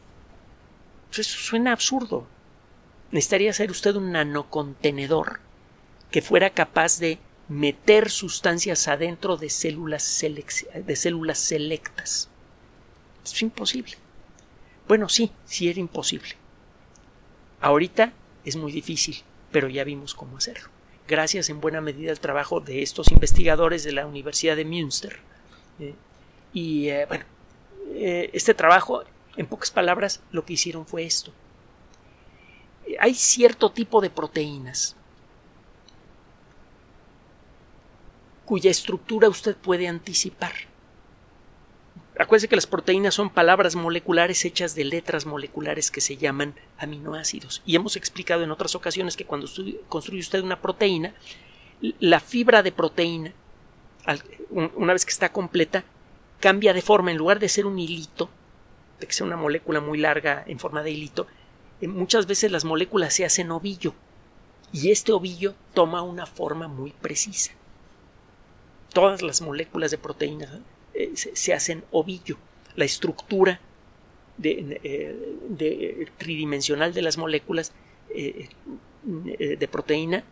Eso 1.11 1.23
suena 1.23 1.73
absurdo, 1.73 2.27
necesitaría 3.11 3.53
ser 3.53 3.71
usted 3.71 3.95
un 3.95 4.13
nanocontenedor 4.13 5.41
que 6.11 6.23
fuera 6.23 6.51
capaz 6.51 6.99
de 6.99 7.19
meter 7.49 8.11
sustancias 8.11 8.89
adentro 8.89 9.37
de 9.37 9.49
células, 9.51 10.25
de 10.75 10.97
células 10.97 11.39
selectas. 11.39 12.29
Es 13.25 13.43
imposible. 13.43 14.04
Bueno, 14.87 15.09
sí, 15.09 15.33
sí 15.45 15.69
era 15.69 15.81
imposible. 15.81 16.37
Ahorita 17.61 18.13
es 18.45 18.57
muy 18.57 18.73
difícil, 18.73 19.23
pero 19.51 19.69
ya 19.69 19.85
vimos 19.85 20.15
cómo 20.15 20.37
hacerlo. 20.37 20.69
Gracias 21.09 21.49
en 21.51 21.61
buena 21.61 21.81
medida 21.81 22.11
al 22.11 22.21
trabajo 22.21 22.61
de 22.61 22.83
estos 22.83 23.11
investigadores 23.11 23.85
de 23.85 23.93
la 23.93 24.07
Universidad 24.07 24.57
de 24.57 24.65
Münster. 24.65 25.19
Eh, 25.79 25.95
y 26.53 26.89
eh, 26.89 27.07
bueno, 27.07 27.25
eh, 27.95 28.31
este 28.33 28.55
trabajo, 28.55 29.05
en 29.37 29.47
pocas 29.47 29.71
palabras, 29.71 30.23
lo 30.31 30.45
que 30.45 30.55
hicieron 30.55 30.87
fue 30.87 31.05
esto 31.05 31.33
hay 32.99 33.15
cierto 33.15 33.71
tipo 33.71 34.01
de 34.01 34.11
proteínas 34.11 34.97
cuya 38.45 38.71
estructura 38.71 39.29
usted 39.29 39.57
puede 39.57 39.89
anticipar. 39.89 40.53
Acuérdese 42.19 42.49
que 42.49 42.57
las 42.57 42.69
proteínas 42.69 43.15
son 43.15 43.29
palabras 43.29 43.75
moleculares 43.75 44.45
hechas 44.45 44.77
de 44.77 44.85
letras 44.85 45.27
moleculares 45.27 45.91
que 45.91 46.01
se 46.01 46.17
llaman 46.17 46.55
aminoácidos. 46.79 47.63
Y 47.67 47.75
hemos 47.75 47.97
explicado 47.97 48.45
en 48.45 48.53
otras 48.53 48.77
ocasiones 48.77 49.17
que 49.17 49.25
cuando 49.25 49.49
construye 49.89 50.21
usted 50.21 50.43
una 50.43 50.61
proteína, 50.61 51.13
la 51.99 52.21
fibra 52.21 52.63
de 52.63 52.71
proteína, 52.71 53.33
una 54.51 54.93
vez 54.93 55.05
que 55.05 55.11
está 55.11 55.33
completa, 55.33 55.85
cambia 56.39 56.73
de 56.73 56.83
forma, 56.83 57.11
en 57.11 57.17
lugar 57.17 57.41
de 57.41 57.49
ser 57.49 57.67
un 57.67 57.79
hilito, 57.79 58.31
de 59.01 59.07
que 59.07 59.13
sea 59.13 59.27
una 59.27 59.37
molécula 59.37 59.81
muy 59.81 59.99
larga 59.99 60.45
en 60.47 60.61
forma 60.61 60.83
de 60.83 60.93
hilito, 60.93 61.27
eh, 61.81 61.89
muchas 61.89 62.27
veces 62.27 62.53
las 62.53 62.65
moléculas 62.65 63.15
se 63.15 63.25
hacen 63.25 63.51
ovillo 63.51 63.95
y 64.73 64.91
este 64.91 65.13
ovillo 65.13 65.55
toma 65.73 66.03
una 66.03 66.27
forma 66.27 66.69
muy 66.69 66.93
precisa. 66.93 67.53
Todas 68.93 69.23
las 69.23 69.41
moléculas 69.41 69.91
de 69.91 69.99
proteínas 69.99 70.51
eh, 70.95 71.13
se, 71.15 71.53
hacen 71.53 71.85
ovillo. 71.91 72.37
La 72.77 72.85
estructura 72.85 73.61
de, 74.37 76.09
tridimensional 76.19 76.93
de 76.93 77.03
las 77.03 77.19
moléculas 77.19 77.73
de 78.13 79.69
proteína 79.71 80.25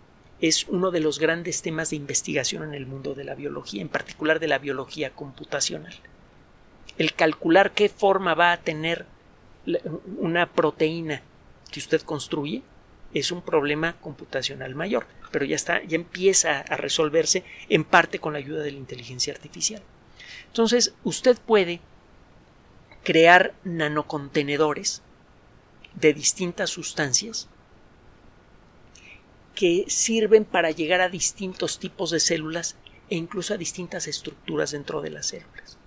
es 0.42 0.66
uno 0.66 0.90
de 0.90 1.00
los 1.00 1.20
grandes 1.20 1.62
temas 1.62 1.90
de 1.90 1.96
investigación 1.96 2.64
en 2.64 2.74
el 2.74 2.84
mundo 2.84 3.14
de 3.14 3.22
la 3.22 3.36
biología, 3.36 3.80
en 3.80 3.88
particular 3.88 4.40
de 4.40 4.48
la 4.48 4.58
biología 4.58 5.10
computacional. 5.10 5.94
El 6.98 7.14
calcular 7.14 7.70
qué 7.70 7.88
forma 7.88 8.34
va 8.34 8.52
a 8.52 8.60
tener 8.60 9.06
una 10.18 10.52
proteína 10.52 11.22
que 11.70 11.78
usted 11.78 12.02
construye 12.02 12.62
es 13.14 13.30
un 13.30 13.42
problema 13.42 13.94
computacional 14.00 14.74
mayor, 14.74 15.06
pero 15.30 15.44
ya 15.44 15.54
está, 15.54 15.82
ya 15.84 15.96
empieza 15.96 16.60
a 16.60 16.76
resolverse 16.76 17.44
en 17.68 17.84
parte 17.84 18.18
con 18.18 18.32
la 18.32 18.40
ayuda 18.40 18.62
de 18.62 18.72
la 18.72 18.78
inteligencia 18.78 19.32
artificial. 19.32 19.82
Entonces, 20.52 20.92
usted 21.02 21.38
puede 21.38 21.80
crear 23.02 23.54
nanocontenedores 23.64 25.00
de 25.94 26.12
distintas 26.12 26.68
sustancias 26.68 27.48
que 29.54 29.86
sirven 29.88 30.44
para 30.44 30.70
llegar 30.70 31.00
a 31.00 31.08
distintos 31.08 31.78
tipos 31.78 32.10
de 32.10 32.20
células 32.20 32.76
e 33.08 33.16
incluso 33.16 33.54
a 33.54 33.56
distintas 33.56 34.06
estructuras 34.06 34.72
dentro 34.72 35.00
de 35.00 35.08
las 35.08 35.28
células. 35.28 35.78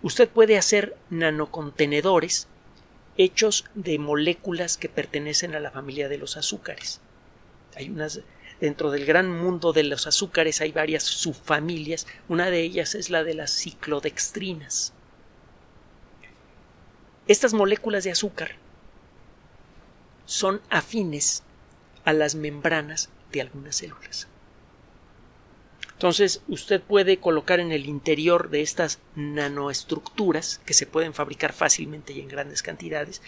Usted 0.00 0.28
puede 0.28 0.58
hacer 0.58 0.96
nanocontenedores 1.10 2.46
hechos 3.16 3.64
de 3.74 3.98
moléculas 3.98 4.76
que 4.76 4.88
pertenecen 4.88 5.56
a 5.56 5.60
la 5.60 5.72
familia 5.72 6.08
de 6.08 6.18
los 6.18 6.36
azúcares. 6.36 7.00
Hay 7.74 7.90
unas 7.90 8.20
dentro 8.64 8.90
del 8.90 9.04
gran 9.04 9.30
mundo 9.30 9.74
de 9.74 9.82
los 9.82 10.06
azúcares 10.06 10.62
hay 10.62 10.72
varias 10.72 11.02
subfamilias, 11.02 12.06
una 12.28 12.48
de 12.48 12.62
ellas 12.62 12.94
es 12.94 13.10
la 13.10 13.22
de 13.22 13.34
las 13.34 13.50
ciclodextrinas. 13.50 14.94
Estas 17.28 17.52
moléculas 17.52 18.04
de 18.04 18.12
azúcar 18.12 18.52
son 20.24 20.62
afines 20.70 21.42
a 22.06 22.14
las 22.14 22.36
membranas 22.36 23.10
de 23.32 23.42
algunas 23.42 23.76
células. 23.76 24.28
Entonces, 25.92 26.40
usted 26.48 26.80
puede 26.80 27.18
colocar 27.18 27.60
en 27.60 27.70
el 27.70 27.84
interior 27.84 28.48
de 28.48 28.62
estas 28.62 28.98
nanoestructuras, 29.14 30.62
que 30.64 30.72
se 30.72 30.86
pueden 30.86 31.12
fabricar 31.12 31.52
fácilmente 31.52 32.14
y 32.14 32.20
en 32.20 32.28
grandes 32.28 32.62
cantidades, 32.62 33.20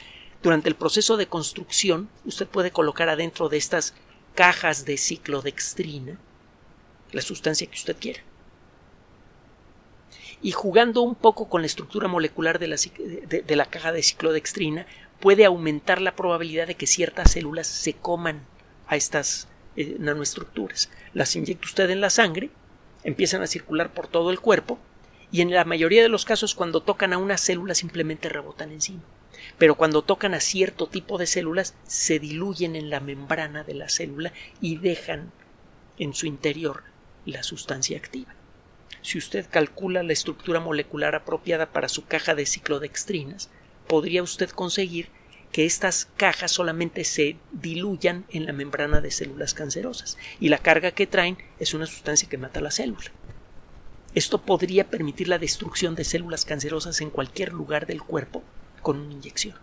durante 0.43 0.71
el 0.71 0.77
proceso 0.77 1.19
de 1.19 1.27
construcción, 1.27 2.09
usted 2.25 2.47
puede 2.47 2.71
colocar 2.71 3.11
adentro 3.11 3.51
de 3.51 3.59
estas 3.59 3.95
cajas 4.37 4.85
de 4.85 4.97
ciclodextrina 4.97 6.17
la 7.11 7.23
sustancia 7.23 7.67
que 7.67 7.77
usted 7.77 7.97
quiera. 7.99 8.21
Y 10.43 10.53
jugando 10.53 11.01
un 11.03 11.15
poco 11.15 11.49
con 11.49 11.63
la 11.63 11.67
estructura 11.67 12.07
molecular 12.07 12.59
de 12.59 12.69
la, 12.69 12.77
de 12.77 13.57
la 13.57 13.67
caja 13.67 13.91
de 13.91 14.03
ciclodextrina, 14.03 14.87
puede 15.19 15.45
aumentar 15.45 16.01
la 16.01 16.15
probabilidad 16.15 16.67
de 16.67 16.75
que 16.75 16.87
ciertas 16.87 17.33
células 17.33 17.67
se 17.67 17.95
coman 17.95 18.47
a 18.87 18.97
estas 18.97 19.49
eh, 19.77 19.97
nanoestructuras. 19.99 20.91
Las 21.15 21.35
inyecta 21.37 21.67
usted 21.67 21.91
en 21.91 22.01
la 22.01 22.11
sangre, 22.11 22.51
empiezan 23.03 23.43
a 23.43 23.47
circular 23.47 23.93
por 23.93 24.09
todo 24.09 24.31
el 24.31 24.41
cuerpo 24.41 24.79
y 25.33 25.41
en 25.41 25.51
la 25.51 25.65
mayoría 25.65 26.03
de 26.03 26.09
los 26.09 26.25
casos 26.25 26.55
cuando 26.55 26.83
tocan 26.83 27.13
a 27.13 27.19
una 27.19 27.39
célula 27.39 27.75
simplemente 27.75 28.29
rebotan 28.29 28.73
encima. 28.73 29.03
Pero 29.59 29.77
cuando 29.77 30.03
tocan 30.03 30.35
a 30.35 30.41
cierto 30.41 30.87
tipo 30.89 31.19
de 31.19 31.27
células 31.27 31.75
se 31.87 32.19
diluyen 32.19 32.77
en 32.77 32.91
la 32.91 33.01
membrana 33.01 33.65
de 33.65 33.75
la 33.75 33.89
célula 33.89 34.33
y 34.61 34.77
dejan 34.77 35.33
en 35.99 36.15
su 36.15 36.27
interior 36.27 36.85
la 37.25 37.43
sustancia 37.43 37.97
activa. 37.97 38.35
Si 39.03 39.19
usted 39.19 39.47
calcula 39.51 40.03
la 40.03 40.13
estructura 40.13 40.61
molecular 40.61 41.15
apropiada 41.15 41.67
para 41.67 41.89
su 41.89 42.07
caja 42.07 42.35
de 42.35 42.47
ciclodextrinas, 42.47 43.51
podría 43.87 44.23
usted 44.23 44.51
conseguir 44.51 45.09
que 45.53 45.65
estas 45.65 46.09
cajas 46.17 46.51
solamente 46.51 47.05
se 47.05 47.37
diluyan 47.53 48.27
en 48.31 48.47
la 48.47 48.53
membrana 48.53 49.01
de 49.01 49.11
células 49.11 49.55
cancerosas 49.55 50.19
y 50.41 50.49
la 50.49 50.59
carga 50.59 50.91
que 50.91 51.07
traen 51.07 51.39
es 51.59 51.73
una 51.73 51.87
sustancia 51.87 52.29
que 52.29 52.37
mata 52.37 52.61
la 52.61 52.71
célula. 52.71 53.13
Esto 54.15 54.43
podría 54.43 54.89
permitir 54.89 55.29
la 55.29 55.39
destrucción 55.39 55.95
de 55.95 56.05
células 56.05 56.45
cancerosas 56.45 57.01
en 57.01 57.11
cualquier 57.11 57.53
lugar 57.53 57.87
del 57.87 58.03
cuerpo 58.03 58.43
con 58.83 58.99
una 58.99 59.13
inyección. 59.13 59.57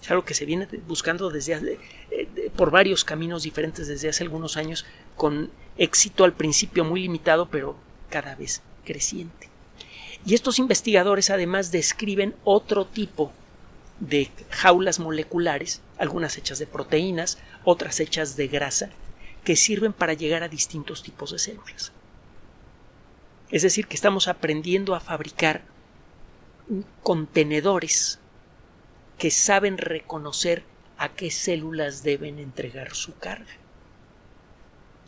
Es 0.00 0.10
algo 0.10 0.24
que 0.24 0.34
se 0.34 0.44
viene 0.44 0.68
buscando 0.86 1.30
desde 1.30 1.78
eh, 2.10 2.50
por 2.56 2.70
varios 2.70 3.04
caminos 3.04 3.42
diferentes 3.42 3.88
desde 3.88 4.10
hace 4.10 4.22
algunos 4.22 4.56
años 4.56 4.84
con 5.16 5.50
éxito 5.78 6.24
al 6.24 6.34
principio 6.34 6.84
muy 6.84 7.00
limitado 7.02 7.48
pero 7.48 7.76
cada 8.10 8.34
vez 8.34 8.62
creciente. 8.84 9.48
Y 10.26 10.34
estos 10.34 10.58
investigadores 10.58 11.30
además 11.30 11.70
describen 11.70 12.34
otro 12.44 12.86
tipo 12.86 13.32
de 14.00 14.30
jaulas 14.50 14.98
moleculares, 14.98 15.80
algunas 15.98 16.36
hechas 16.38 16.58
de 16.58 16.66
proteínas, 16.66 17.38
otras 17.64 18.00
hechas 18.00 18.36
de 18.36 18.48
grasa, 18.48 18.90
que 19.44 19.56
sirven 19.56 19.92
para 19.92 20.14
llegar 20.14 20.42
a 20.42 20.48
distintos 20.48 21.02
tipos 21.02 21.30
de 21.30 21.38
células. 21.38 21.92
Es 23.50 23.62
decir, 23.62 23.86
que 23.86 23.94
estamos 23.94 24.26
aprendiendo 24.26 24.94
a 24.94 25.00
fabricar 25.00 25.62
contenedores 27.02 28.18
que 29.18 29.30
saben 29.30 29.78
reconocer 29.78 30.64
a 30.96 31.10
qué 31.10 31.30
células 31.30 32.02
deben 32.02 32.38
entregar 32.38 32.94
su 32.94 33.16
carga. 33.18 33.52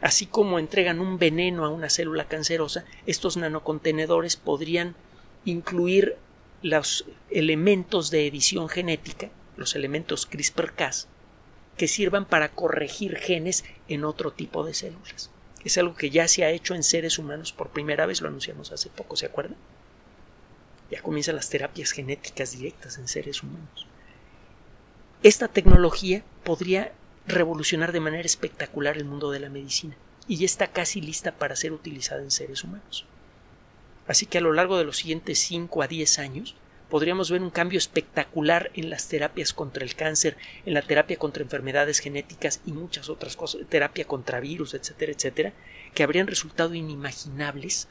Así 0.01 0.27
como 0.27 0.59
entregan 0.59 1.01
un 1.01 1.19
veneno 1.19 1.64
a 1.64 1.71
una 1.71 1.88
célula 1.88 2.29
cancerosa, 2.29 2.85
estos 3.07 3.37
nanocontenedores 3.37 4.37
podrían 4.37 4.95
incluir 5.45 6.16
los 6.62 7.07
elementos 7.31 8.11
de 8.11 8.27
edición 8.27 8.69
genética, 8.69 9.31
los 9.57 9.75
elementos 9.75 10.27
CRISPR-Cas, 10.27 11.09
que 11.77 11.88
sirvan 11.88 12.27
para 12.27 12.51
corregir 12.51 13.16
genes 13.16 13.64
en 13.88 14.05
otro 14.05 14.33
tipo 14.33 14.64
de 14.64 14.75
células. 14.75 15.31
Es 15.64 15.79
algo 15.79 15.95
que 15.95 16.11
ya 16.11 16.29
se 16.29 16.45
ha 16.45 16.51
hecho 16.51 16.75
en 16.75 16.83
seres 16.83 17.19
humanos 17.19 17.53
por 17.53 17.71
primera 17.71 18.07
vez, 18.07 18.21
lo 18.21 18.29
anunciamos 18.29 18.73
hace 18.73 18.88
poco, 18.90 19.16
¿se 19.16 19.27
acuerdan? 19.27 19.57
Ya 20.90 21.03
comienzan 21.03 21.37
las 21.37 21.49
terapias 21.49 21.90
genéticas 21.90 22.53
directas 22.53 22.99
en 22.99 23.09
seres 23.09 23.42
humanos. 23.42 23.87
Esta 25.22 25.49
tecnología 25.49 26.22
podría 26.44 26.92
revolucionar 27.27 27.92
de 27.92 28.01
manera 28.01 28.25
espectacular 28.27 28.96
el 28.96 29.05
mundo 29.05 29.31
de 29.31 29.40
la 29.40 29.49
medicina 29.49 29.96
y 30.29 30.37
ya 30.37 30.46
está 30.46 30.68
casi 30.68 31.01
lista 31.01 31.33
para 31.33 31.57
ser 31.57 31.72
utilizada 31.72 32.22
en 32.22 32.31
seres 32.31 32.62
humanos. 32.64 33.07
Así 34.07 34.27
que 34.27 34.38
a 34.38 34.40
lo 34.40 34.53
largo 34.53 34.79
de 34.79 34.85
los 34.85 34.99
siguientes 34.99 35.38
5 35.40 35.83
a 35.83 35.88
10 35.88 36.18
años 36.20 36.55
podríamos 36.88 37.31
ver 37.31 37.42
un 37.42 37.51
cambio 37.51 37.79
espectacular 37.79 38.70
en 38.75 38.90
las 38.90 39.09
terapias 39.09 39.53
contra 39.53 39.85
el 39.85 39.96
cáncer, 39.96 40.37
en 40.64 40.75
la 40.75 40.83
terapia 40.83 41.16
contra 41.16 41.42
enfermedades 41.42 41.99
genéticas 41.99 42.61
y 42.64 42.72
muchas 42.72 43.09
otras 43.09 43.37
cosas, 43.37 43.62
terapia 43.68 44.05
contra 44.05 44.38
virus, 44.40 44.75
etcétera, 44.75 45.12
etcétera, 45.12 45.53
que 45.94 46.05
habrían 46.05 46.29
resultado 46.29 46.75
inimaginables 46.75 47.88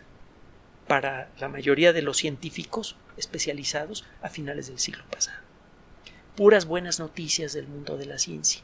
para 0.87 1.29
la 1.39 1.49
mayoría 1.49 1.93
de 1.93 2.01
los 2.01 2.17
científicos 2.17 2.95
especializados 3.17 4.05
a 4.21 4.29
finales 4.29 4.67
del 4.67 4.79
siglo 4.79 5.03
pasado. 5.09 5.37
Puras 6.35 6.65
buenas 6.65 6.99
noticias 6.99 7.53
del 7.53 7.67
mundo 7.67 7.97
de 7.97 8.05
la 8.05 8.19
ciencia. 8.19 8.61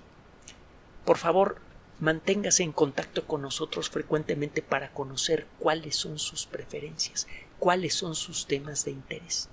Por 1.06 1.18
favor, 1.18 1.58
manténgase 2.00 2.64
en 2.64 2.74
contacto 2.74 3.26
con 3.26 3.42
nosotros 3.42 3.90
frecuentemente 3.90 4.62
para 4.62 4.92
conocer 4.92 5.48
cuáles 5.58 5.96
son 5.96 6.20
sus 6.20 6.46
preferencias, 6.46 7.28
cuáles 7.60 7.94
son 7.94 8.16
sus 8.16 8.46
temas 8.48 8.84
de 8.86 8.92
interés. 8.92 9.50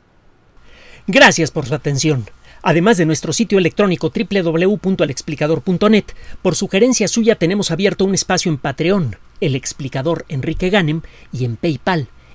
Gracias 1.07 1.50
por 1.50 1.66
su 1.66 1.74
atención. 1.74 2.28
Además 2.61 2.96
de 2.96 3.07
nuestro 3.07 3.33
sitio 3.33 3.59
electrónico 3.59 4.12
www.alexplicador.net, 4.12 6.04
por 6.42 6.57
sugerencia 6.57 7.07
suya 7.07 7.37
tenemos 7.37 7.70
abierto 7.70 8.04
un 8.04 8.14
espacio 8.14 8.50
en 8.50 8.59
Patreon, 8.59 9.16
el 9.40 9.54
explicador 9.54 10.26
Enrique 10.28 10.68
Ganem, 10.70 11.02
y 11.33 11.44
en 11.44 11.57
PayPal, 11.57 12.09